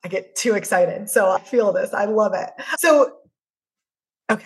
[0.04, 1.08] I get too excited.
[1.08, 1.94] So I feel this.
[1.94, 2.50] I love it.
[2.78, 3.12] So,
[4.30, 4.44] okay.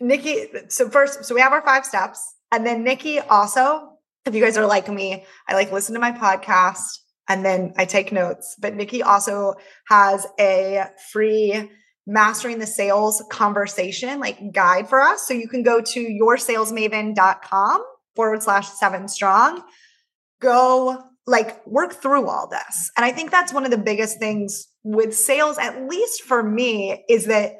[0.00, 2.34] Nikki, so first, so we have our five steps.
[2.50, 3.90] And then Nikki also,
[4.26, 7.84] if you guys are like me, I like listen to my podcast and then I
[7.84, 8.56] take notes.
[8.58, 9.54] But Nikki also
[9.88, 11.70] has a free
[12.06, 15.26] mastering the sales conversation like guide for us.
[15.26, 17.84] So you can go to yoursalesmaven.com
[18.16, 19.62] forward slash seven strong.
[20.40, 22.90] Go like work through all this.
[22.96, 27.04] And I think that's one of the biggest things with sales, at least for me,
[27.08, 27.52] is that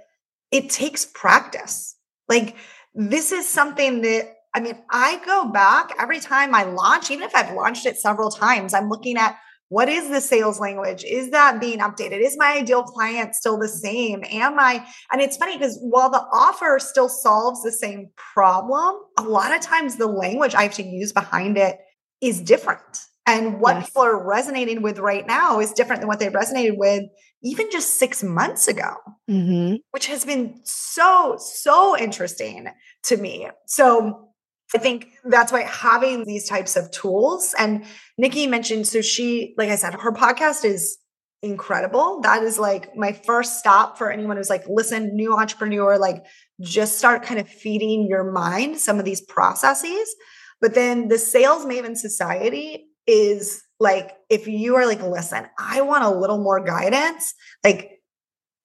[0.50, 1.96] it takes practice.
[2.28, 2.56] Like
[2.94, 7.34] this is something that I mean, I go back every time I launch, even if
[7.34, 9.38] I've launched it several times, I'm looking at
[9.72, 11.02] what is the sales language?
[11.02, 12.20] Is that being updated?
[12.20, 14.22] Is my ideal client still the same?
[14.30, 14.86] Am I?
[15.10, 19.62] And it's funny because while the offer still solves the same problem, a lot of
[19.62, 21.78] times the language I have to use behind it
[22.20, 22.82] is different.
[23.26, 23.86] And what yes.
[23.86, 27.04] people are resonating with right now is different than what they resonated with
[27.42, 28.92] even just six months ago,
[29.30, 29.76] mm-hmm.
[29.92, 32.68] which has been so, so interesting
[33.04, 33.48] to me.
[33.64, 34.31] So
[34.74, 37.84] I think that's why having these types of tools and
[38.16, 40.98] Nikki mentioned, so she, like I said, her podcast is
[41.42, 42.20] incredible.
[42.22, 46.24] That is like my first stop for anyone who's like, listen, new entrepreneur, like
[46.60, 50.14] just start kind of feeding your mind some of these processes.
[50.60, 56.04] But then the Sales Maven Society is like, if you are like, listen, I want
[56.04, 58.00] a little more guidance, like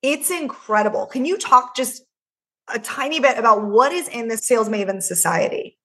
[0.03, 1.07] it's incredible.
[1.07, 2.03] Can you talk just
[2.71, 5.77] a tiny bit about what is in the Sales Maven Society?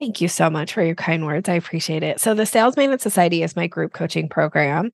[0.00, 1.48] Thank you so much for your kind words.
[1.48, 2.20] I appreciate it.
[2.20, 4.90] So, the Sales Maven Society is my group coaching program.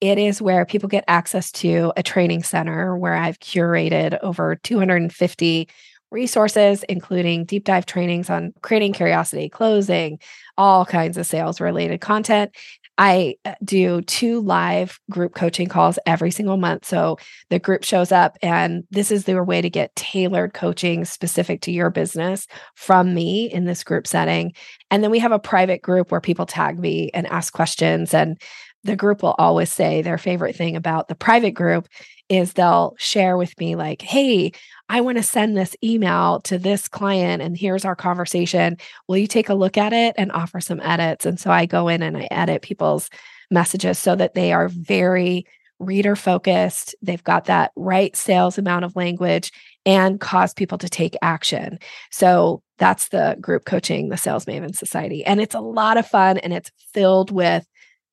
[0.00, 5.68] It is where people get access to a training center where I've curated over 250
[6.10, 10.18] resources, including deep dive trainings on creating curiosity, closing,
[10.58, 12.54] all kinds of sales related content.
[13.02, 16.84] I uh, do two live group coaching calls every single month.
[16.84, 17.18] So
[17.50, 21.72] the group shows up, and this is their way to get tailored coaching specific to
[21.72, 24.52] your business from me in this group setting.
[24.92, 28.14] And then we have a private group where people tag me and ask questions.
[28.14, 28.40] And
[28.84, 31.88] the group will always say their favorite thing about the private group
[32.28, 34.52] is they'll share with me, like, hey,
[34.88, 38.76] I want to send this email to this client and here's our conversation.
[39.08, 41.26] Will you take a look at it and offer some edits?
[41.26, 43.10] And so I go in and I edit people's
[43.50, 45.46] messages so that they are very
[45.78, 46.94] reader focused.
[47.02, 49.52] They've got that right sales amount of language
[49.84, 51.78] and cause people to take action.
[52.10, 55.24] So that's the group coaching, the Sales Maven Society.
[55.24, 57.66] And it's a lot of fun and it's filled with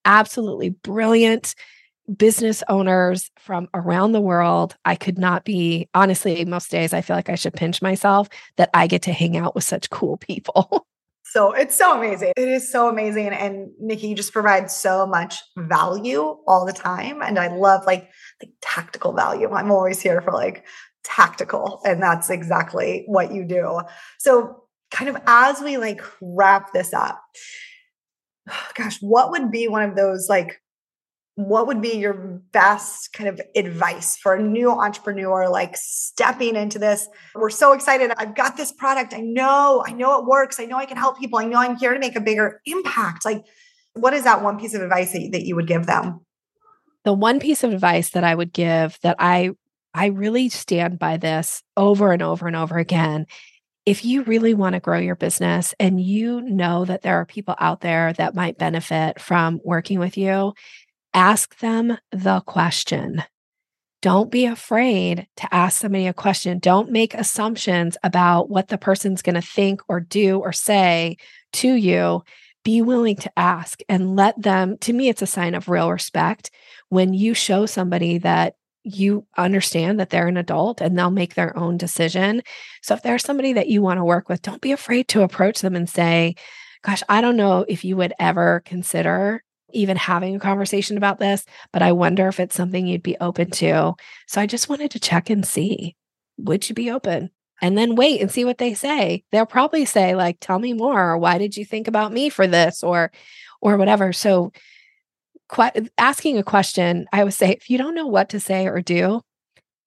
[0.06, 1.56] absolutely brilliant
[2.18, 4.76] business owners from around the world.
[4.86, 8.70] I could not be, honestly, most days I feel like I should pinch myself that
[8.74, 10.86] I get to hang out with such cool people.
[11.32, 12.34] So it's so amazing.
[12.36, 13.28] It is so amazing.
[13.28, 17.22] And Nikki, you just provide so much value all the time.
[17.22, 18.10] And I love like
[18.42, 19.48] like tactical value.
[19.54, 20.66] I'm always here for like
[21.04, 21.82] tactical.
[21.86, 23.82] And that's exactly what you do.
[24.18, 27.22] So kind of as we like wrap this up,
[28.74, 30.60] gosh, what would be one of those like
[31.40, 32.14] what would be your
[32.52, 37.08] best kind of advice for a new entrepreneur like stepping into this?
[37.34, 38.12] We're so excited.
[38.18, 39.14] I've got this product.
[39.14, 39.82] I know.
[39.88, 40.60] I know it works.
[40.60, 41.40] I know i can help people.
[41.40, 43.24] I know i'm here to make a bigger impact.
[43.24, 43.46] Like
[43.94, 46.26] what is that one piece of advice that you, that you would give them?
[47.06, 49.52] The one piece of advice that i would give that i
[49.94, 53.28] i really stand by this over and over and over again.
[53.86, 57.56] If you really want to grow your business and you know that there are people
[57.60, 60.54] out there that might benefit from working with you
[61.14, 63.24] ask them the question.
[64.02, 66.60] Don't be afraid to ask somebody a question.
[66.60, 71.18] Don't make assumptions about what the person's going to think or do or say
[71.54, 72.24] to you.
[72.64, 74.78] Be willing to ask and let them.
[74.80, 76.52] To me, it's a sign of real respect
[76.88, 81.58] when you show somebody that you understand that they're an adult and they'll make their
[81.58, 82.42] own decision.
[82.82, 85.60] So if there's somebody that you want to work with, don't be afraid to approach
[85.60, 86.36] them and say,
[86.82, 91.46] Gosh, I don't know if you would ever consider even having a conversation about this,
[91.72, 93.94] but I wonder if it's something you'd be open to.
[94.28, 95.96] So I just wanted to check and see
[96.38, 97.32] would you be open?
[97.62, 99.24] And then wait and see what they say.
[99.32, 102.48] They'll probably say like tell me more or why did you think about me for
[102.48, 103.12] this or
[103.62, 104.14] or whatever.
[104.14, 104.54] So
[105.50, 108.82] qu- asking a question, I would say if you don't know what to say or
[108.82, 109.22] do,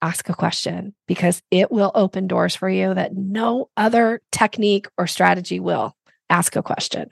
[0.02, 5.07] ask a question because it will open doors for you that no other technique or
[5.07, 5.96] strategy will.
[6.28, 7.11] Ask a question.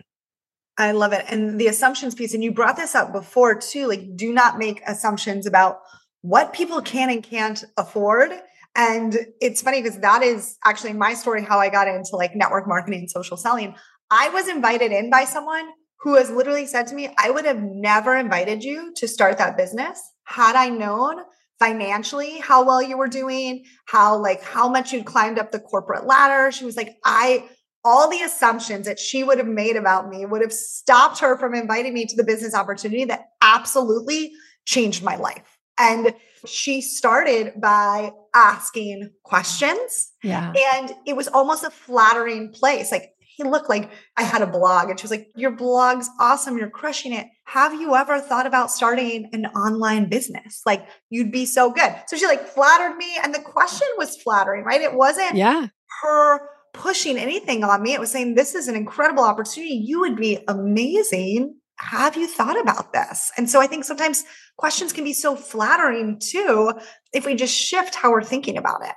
[0.80, 1.24] I love it.
[1.28, 4.82] And the assumptions piece, and you brought this up before too, like do not make
[4.86, 5.80] assumptions about
[6.22, 8.32] what people can and can't afford.
[8.74, 12.68] And it's funny because that is actually my story how I got into like network
[12.68, 13.74] marketing and social selling.
[14.10, 15.68] I was invited in by someone
[16.00, 19.56] who has literally said to me, I would have never invited you to start that
[19.56, 21.16] business had I known
[21.58, 26.06] financially how well you were doing, how like how much you'd climbed up the corporate
[26.06, 26.50] ladder.
[26.50, 27.48] She was like, I
[27.84, 31.54] all the assumptions that she would have made about me would have stopped her from
[31.54, 34.32] inviting me to the business opportunity that absolutely
[34.66, 35.58] changed my life.
[35.78, 36.14] And
[36.46, 40.12] she started by asking questions.
[40.22, 40.52] Yeah.
[40.74, 42.92] And it was almost a flattering place.
[42.92, 46.58] Like, hey, look, like I had a blog and she was like, Your blog's awesome.
[46.58, 47.26] You're crushing it.
[47.44, 50.62] Have you ever thought about starting an online business?
[50.66, 51.94] Like, you'd be so good.
[52.06, 53.16] So she like flattered me.
[53.22, 54.80] And the question was flattering, right?
[54.80, 55.68] It wasn't yeah.
[56.02, 56.40] her
[56.72, 57.94] pushing anything on me.
[57.94, 59.74] It was saying, This is an incredible opportunity.
[59.74, 63.32] You would be amazing have you thought about this?
[63.38, 64.24] And so I think sometimes
[64.58, 66.72] questions can be so flattering too
[67.14, 68.92] if we just shift how we're thinking about it.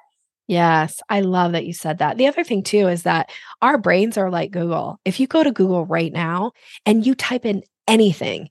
[0.48, 2.18] Yes, I love that you said that.
[2.18, 5.00] The other thing too is that our brains are like Google.
[5.06, 6.52] If you go to Google right now
[6.86, 8.50] and you type in anything,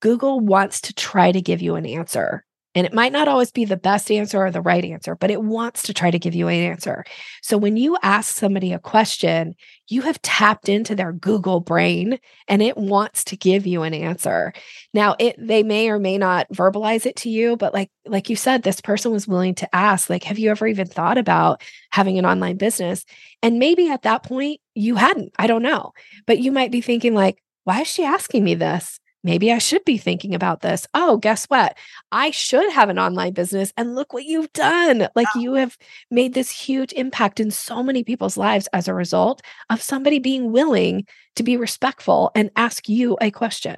[0.00, 2.46] Google wants to try to give you an answer.
[2.78, 5.42] And it might not always be the best answer or the right answer, but it
[5.42, 7.04] wants to try to give you an answer.
[7.42, 9.56] So when you ask somebody a question,
[9.88, 14.52] you have tapped into their Google brain and it wants to give you an answer.
[14.94, 18.36] Now, it they may or may not verbalize it to you, but like like you
[18.36, 22.16] said this person was willing to ask like have you ever even thought about having
[22.16, 23.04] an online business?
[23.42, 25.32] And maybe at that point you hadn't.
[25.36, 25.94] I don't know.
[26.28, 29.00] But you might be thinking like why is she asking me this?
[29.28, 30.86] Maybe I should be thinking about this.
[30.94, 31.76] Oh, guess what?
[32.10, 33.74] I should have an online business.
[33.76, 35.06] And look what you've done.
[35.14, 35.76] Like you have
[36.10, 40.50] made this huge impact in so many people's lives as a result of somebody being
[40.50, 41.06] willing
[41.36, 43.76] to be respectful and ask you a question.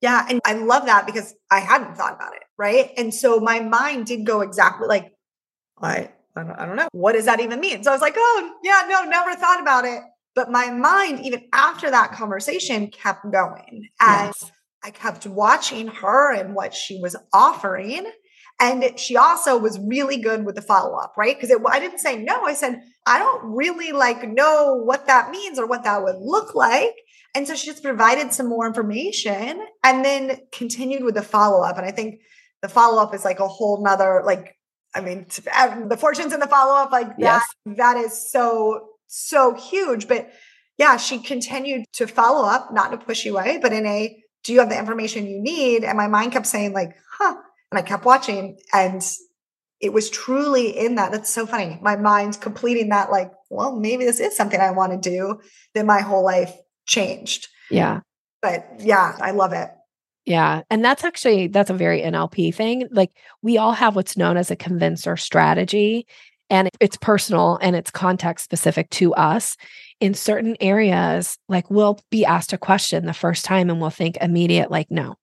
[0.00, 0.26] Yeah.
[0.30, 2.44] And I love that because I hadn't thought about it.
[2.56, 2.92] Right.
[2.96, 5.12] And so my mind did go exactly like,
[5.78, 6.88] I, I don't, I don't know.
[6.92, 7.84] What does that even mean?
[7.84, 10.00] So I was like, oh, yeah, no, never thought about it.
[10.34, 13.90] But my mind, even after that conversation, kept going.
[14.00, 14.52] And yes
[14.84, 18.10] I kept watching her and what she was offering.
[18.58, 21.38] And she also was really good with the follow up, right?
[21.38, 22.44] Because I didn't say no.
[22.44, 26.54] I said, I don't really like know what that means or what that would look
[26.54, 26.94] like.
[27.34, 31.76] And so she just provided some more information and then continued with the follow up.
[31.76, 32.20] And I think
[32.62, 34.56] the follow up is like a whole nother, like,
[34.94, 37.44] I mean, the fortunes in the follow up, like yes.
[37.66, 40.08] that, that is so, so huge.
[40.08, 40.30] But
[40.78, 44.52] yeah, she continued to follow up, not in a pushy way, but in a do
[44.52, 45.82] you have the information you need?
[45.82, 47.34] And my mind kept saying, like, huh.
[47.72, 48.58] And I kept watching.
[48.72, 49.02] And
[49.80, 51.10] it was truly in that.
[51.10, 51.78] That's so funny.
[51.82, 55.40] My mind completing that, like, well, maybe this is something I want to do.
[55.74, 56.54] Then my whole life
[56.86, 57.48] changed.
[57.70, 58.00] Yeah.
[58.40, 59.68] But yeah, I love it.
[60.24, 60.62] Yeah.
[60.70, 62.88] And that's actually that's a very NLP thing.
[62.92, 63.10] Like
[63.42, 66.06] we all have what's known as a convincer strategy
[66.50, 69.56] and it's personal and it's context specific to us
[70.00, 74.16] in certain areas like we'll be asked a question the first time and we'll think
[74.20, 75.16] immediate like no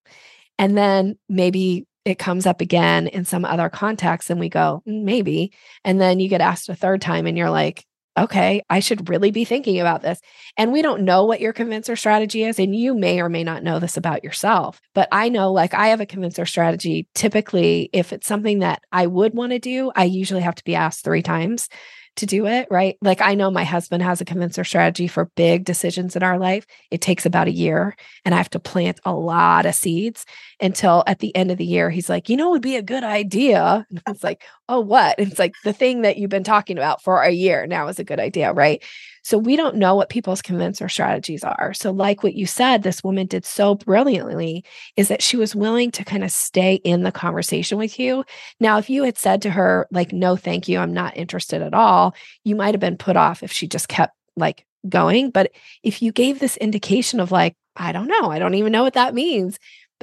[0.58, 5.04] and then maybe it comes up again in some other context and we go mm,
[5.04, 5.54] maybe
[5.84, 7.86] and then you get asked a third time and you're like
[8.18, 10.20] okay, I should really be thinking about this.
[10.58, 12.60] And we don't know what your convincer strategy is.
[12.60, 14.80] And you may or may not know this about yourself.
[14.94, 17.08] But I know, like, I have a convincer strategy.
[17.16, 20.76] Typically, if it's something that I would want to do, I usually have to be
[20.76, 21.70] asked three times
[22.18, 22.98] to do it, right?
[23.02, 26.66] Like I know my husband has a convincer strategy for big decisions in our life.
[26.92, 27.96] It takes about a year
[28.26, 30.26] and I have to plant a lot of seeds
[30.62, 32.82] until at the end of the year he's like, "You know, it would be a
[32.82, 36.44] good idea." And it's like, "Oh, what?" And it's like the thing that you've been
[36.44, 38.84] talking about for a year now is a good idea, right?
[39.24, 41.74] So we don't know what people's convincer strategies are.
[41.74, 44.66] So like what you said this woman did so brilliantly
[44.98, 48.26] is that she was willing to kind of stay in the conversation with you.
[48.60, 50.80] Now, if you had said to her like, "No, thank you.
[50.80, 54.14] I'm not interested at all." You might have been put off if she just kept
[54.36, 55.52] like going, but
[55.84, 58.30] if you gave this indication of like, "I don't know.
[58.30, 59.58] I don't even know what that means."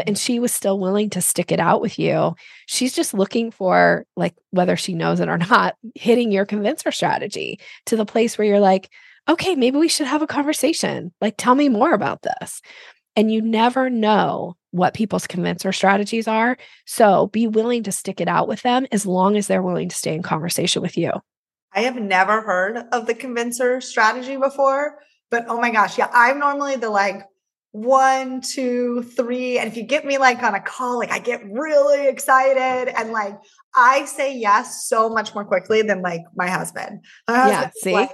[0.07, 0.21] and mm.
[0.21, 2.35] she was still willing to stick it out with you.
[2.67, 7.61] She's just looking for like whether she knows it or not, hitting your convincer strategy
[7.87, 8.91] to the place where you're like,
[9.29, 11.13] okay, maybe we should have a conversation.
[11.21, 12.61] Like, tell me more about this.
[13.17, 16.57] And you never know what people's convincer strategies are.
[16.87, 19.97] So be willing to stick it out with them as long as they're willing to
[19.97, 21.13] stay in conversation with you.
[21.73, 24.99] I have never heard of the convincer strategy before,
[25.31, 27.23] but oh my gosh, yeah, I'm normally the like
[27.73, 29.59] one, two, three.
[29.59, 33.13] And if you get me like on a call, like I get really excited and
[33.13, 33.39] like
[33.75, 37.05] I say yes so much more quickly than like my husband.
[37.29, 37.93] My yeah, see?
[37.93, 38.11] Like,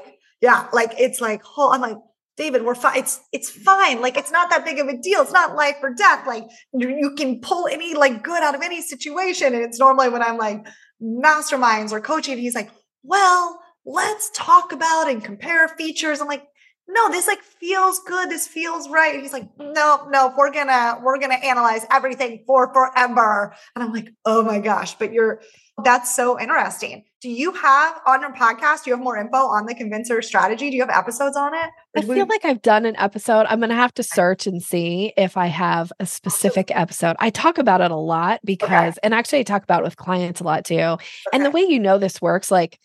[0.47, 1.97] yeah, like it's like, oh, I'm like,
[2.37, 2.99] David, we're fine.
[2.99, 4.01] It's it's fine.
[4.01, 5.23] Like it's not that big of a deal.
[5.23, 6.25] It's not life or death.
[6.25, 9.55] Like you, can pull any like good out of any situation.
[9.55, 10.65] And it's normally when I'm like
[11.03, 12.71] masterminds or coaching, he's like,
[13.03, 16.21] well, let's talk about and compare features.
[16.21, 16.45] I'm like,
[16.87, 18.31] no, this like feels good.
[18.31, 19.21] This feels right.
[19.21, 23.53] He's like, no, no, we're gonna, we're gonna analyze everything for forever.
[23.75, 25.41] And I'm like, oh my gosh, but you're
[25.85, 27.05] that's so interesting.
[27.21, 30.71] Do you have on your podcast, do you have more info on the convincer strategy?
[30.71, 31.71] Do you have episodes on it?
[31.97, 33.47] I feel we- like I've done an episode.
[33.49, 37.17] I'm going to have to search and see if I have a specific episode.
[37.19, 39.01] I talk about it a lot because, okay.
[39.03, 40.77] and actually I talk about it with clients a lot too.
[40.77, 41.05] Okay.
[41.33, 42.79] And the way you know this works, like,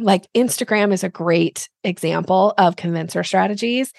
[0.00, 3.92] like Instagram is a great example of convincer strategies.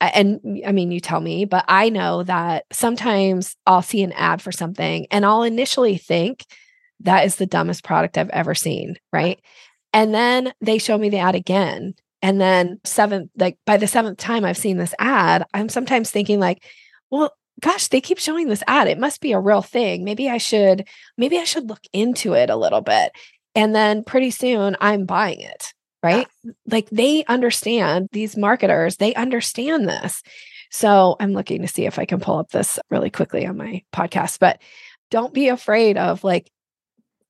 [0.00, 4.42] And I mean, you tell me, but I know that sometimes I'll see an ad
[4.42, 6.44] for something and I'll initially think,
[7.00, 8.96] that is the dumbest product I've ever seen.
[9.12, 9.40] Right.
[9.92, 11.94] And then they show me the ad again.
[12.22, 16.40] And then seventh, like by the seventh time I've seen this ad, I'm sometimes thinking
[16.40, 16.64] like,
[17.10, 18.88] well, gosh, they keep showing this ad.
[18.88, 20.04] It must be a real thing.
[20.04, 20.86] Maybe I should,
[21.16, 23.12] maybe I should look into it a little bit.
[23.54, 25.72] And then pretty soon I'm buying it.
[26.02, 26.26] Right.
[26.44, 26.52] Yeah.
[26.66, 30.22] Like they understand these marketers, they understand this.
[30.70, 33.82] So I'm looking to see if I can pull up this really quickly on my
[33.94, 34.38] podcast.
[34.38, 34.60] But
[35.10, 36.50] don't be afraid of like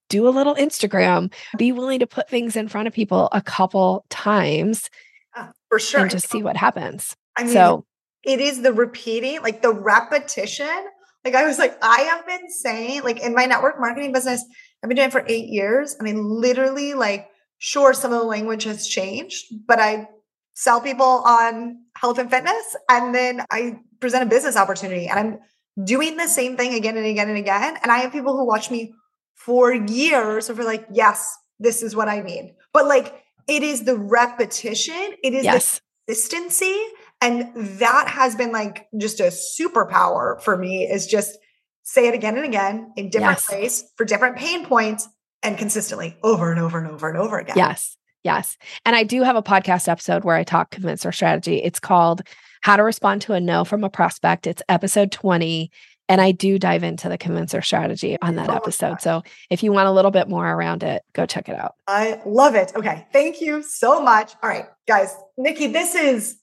[0.08, 4.04] do a little Instagram, be willing to put things in front of people a couple
[4.10, 4.90] times.
[5.36, 6.00] Uh, for sure.
[6.00, 7.16] And just see what happens.
[7.36, 7.84] I mean, so
[8.24, 10.86] it is the repeating, like the repetition.
[11.24, 14.44] Like I was like, I have been saying, like in my network marketing business,
[14.82, 15.96] I've been doing it for eight years.
[16.00, 17.28] I mean, literally, like,
[17.58, 20.08] sure, some of the language has changed, but I
[20.54, 22.76] sell people on health and fitness.
[22.88, 27.06] And then I present a business opportunity and I'm doing the same thing again and
[27.06, 27.76] again and again.
[27.82, 28.94] And I have people who watch me
[29.36, 32.54] for years of like, yes, this is what I need.
[32.72, 35.80] But like it is the repetition, it is yes.
[36.06, 36.76] the consistency.
[37.20, 41.38] And that has been like just a superpower for me is just
[41.82, 43.50] say it again and again in different yes.
[43.50, 45.08] ways for different pain points
[45.42, 47.56] and consistently over and over and over and over again.
[47.56, 47.96] Yes.
[48.24, 48.56] Yes.
[48.84, 51.62] And I do have a podcast episode where I talk convincer strategy.
[51.62, 52.22] It's called
[52.62, 54.48] How to Respond to a No from a Prospect.
[54.48, 55.70] It's episode 20.
[56.08, 59.00] And I do dive into the convincer strategy on that oh episode.
[59.00, 61.74] So if you want a little bit more around it, go check it out.
[61.86, 62.72] I love it.
[62.76, 63.06] Okay.
[63.12, 64.34] Thank you so much.
[64.42, 65.16] All right, guys.
[65.36, 66.36] Nikki, this is,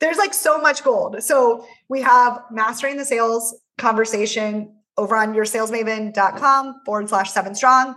[0.00, 1.22] there's like so much gold.
[1.22, 7.94] So we have mastering the sales conversation over on yoursalesmaven.com forward slash seven strong.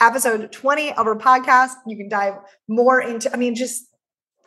[0.00, 1.72] Episode 20 of our podcast.
[1.86, 2.34] You can dive
[2.68, 3.84] more into, I mean, just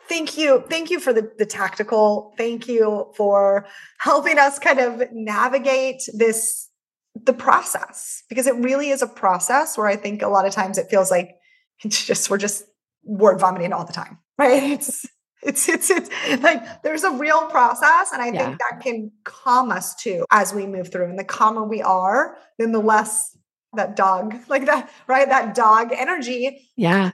[0.08, 3.66] thank you thank you for the, the tactical thank you for
[3.98, 6.68] helping us kind of navigate this
[7.14, 10.78] the process because it really is a process where i think a lot of times
[10.78, 11.36] it feels like
[11.84, 12.64] it's just we're just
[13.04, 14.62] word vomiting all the time right?
[14.62, 15.06] It's
[15.42, 18.46] it's it's it's like there's a real process and i yeah.
[18.46, 22.36] think that can calm us too as we move through and the calmer we are
[22.58, 23.36] then the less
[23.74, 25.28] that dog like that right?
[25.28, 27.12] That dog energy yeah.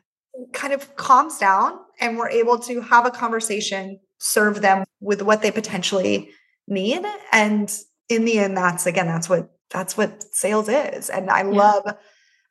[0.53, 5.43] kind of calms down and we're able to have a conversation, serve them with what
[5.43, 6.31] they potentially
[6.67, 7.05] need.
[7.33, 7.73] And
[8.09, 11.11] in the end, that's again, that's what that's what sales is.
[11.11, 11.49] And I yeah.
[11.49, 11.95] love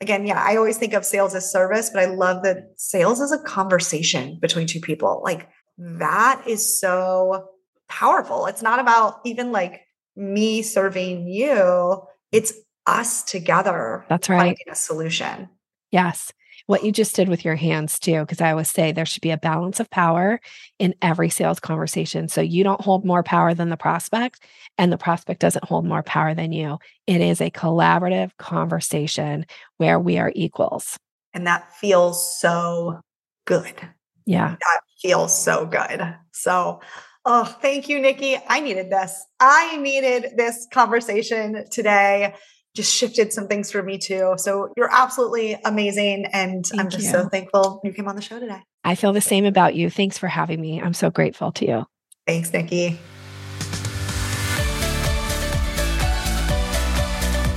[0.01, 3.31] again, yeah, I always think of sales as service, but I love that sales is
[3.31, 5.21] a conversation between two people.
[5.23, 7.49] Like that is so
[7.89, 8.45] powerful.
[8.45, 9.81] It's not about even like
[10.15, 12.53] me serving you, it's
[12.85, 14.05] us together.
[14.09, 14.39] That's right.
[14.39, 15.49] Finding a solution.
[15.91, 16.31] Yes
[16.67, 19.31] what you just did with your hands too because i always say there should be
[19.31, 20.39] a balance of power
[20.79, 22.27] in every sales conversation.
[22.27, 24.43] So you don't hold more power than the prospect
[24.77, 26.77] and the prospect doesn't hold more power than you.
[27.07, 29.45] It is a collaborative conversation
[29.77, 30.97] where we are equals.
[31.33, 32.99] And that feels so
[33.45, 33.73] good.
[34.25, 34.55] Yeah.
[34.59, 36.15] That feels so good.
[36.31, 36.81] So
[37.29, 38.37] Oh, thank you, Nikki.
[38.47, 39.25] I needed this.
[39.41, 42.35] I needed this conversation today
[42.77, 44.35] just shifted some things for me too.
[44.37, 46.27] So you're absolutely amazing.
[46.31, 47.11] And Thank I'm just you.
[47.11, 48.61] so thankful you came on the show today.
[48.85, 49.89] I feel the same about you.
[49.89, 50.79] Thanks for having me.
[50.81, 51.85] I'm so grateful to you.
[52.25, 52.99] Thanks, Nikki.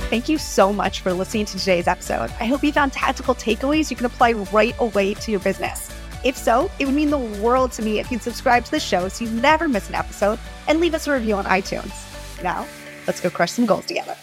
[0.09, 2.33] Thank you so much for listening to today's episode.
[2.41, 5.89] I hope you found tactical takeaways you can apply right away to your business.
[6.25, 9.07] If so, it would mean the world to me if you'd subscribe to the show
[9.07, 11.93] so you never miss an episode and leave us a review on iTunes.
[12.43, 12.67] Now,
[13.07, 14.17] let's go crush some goals together.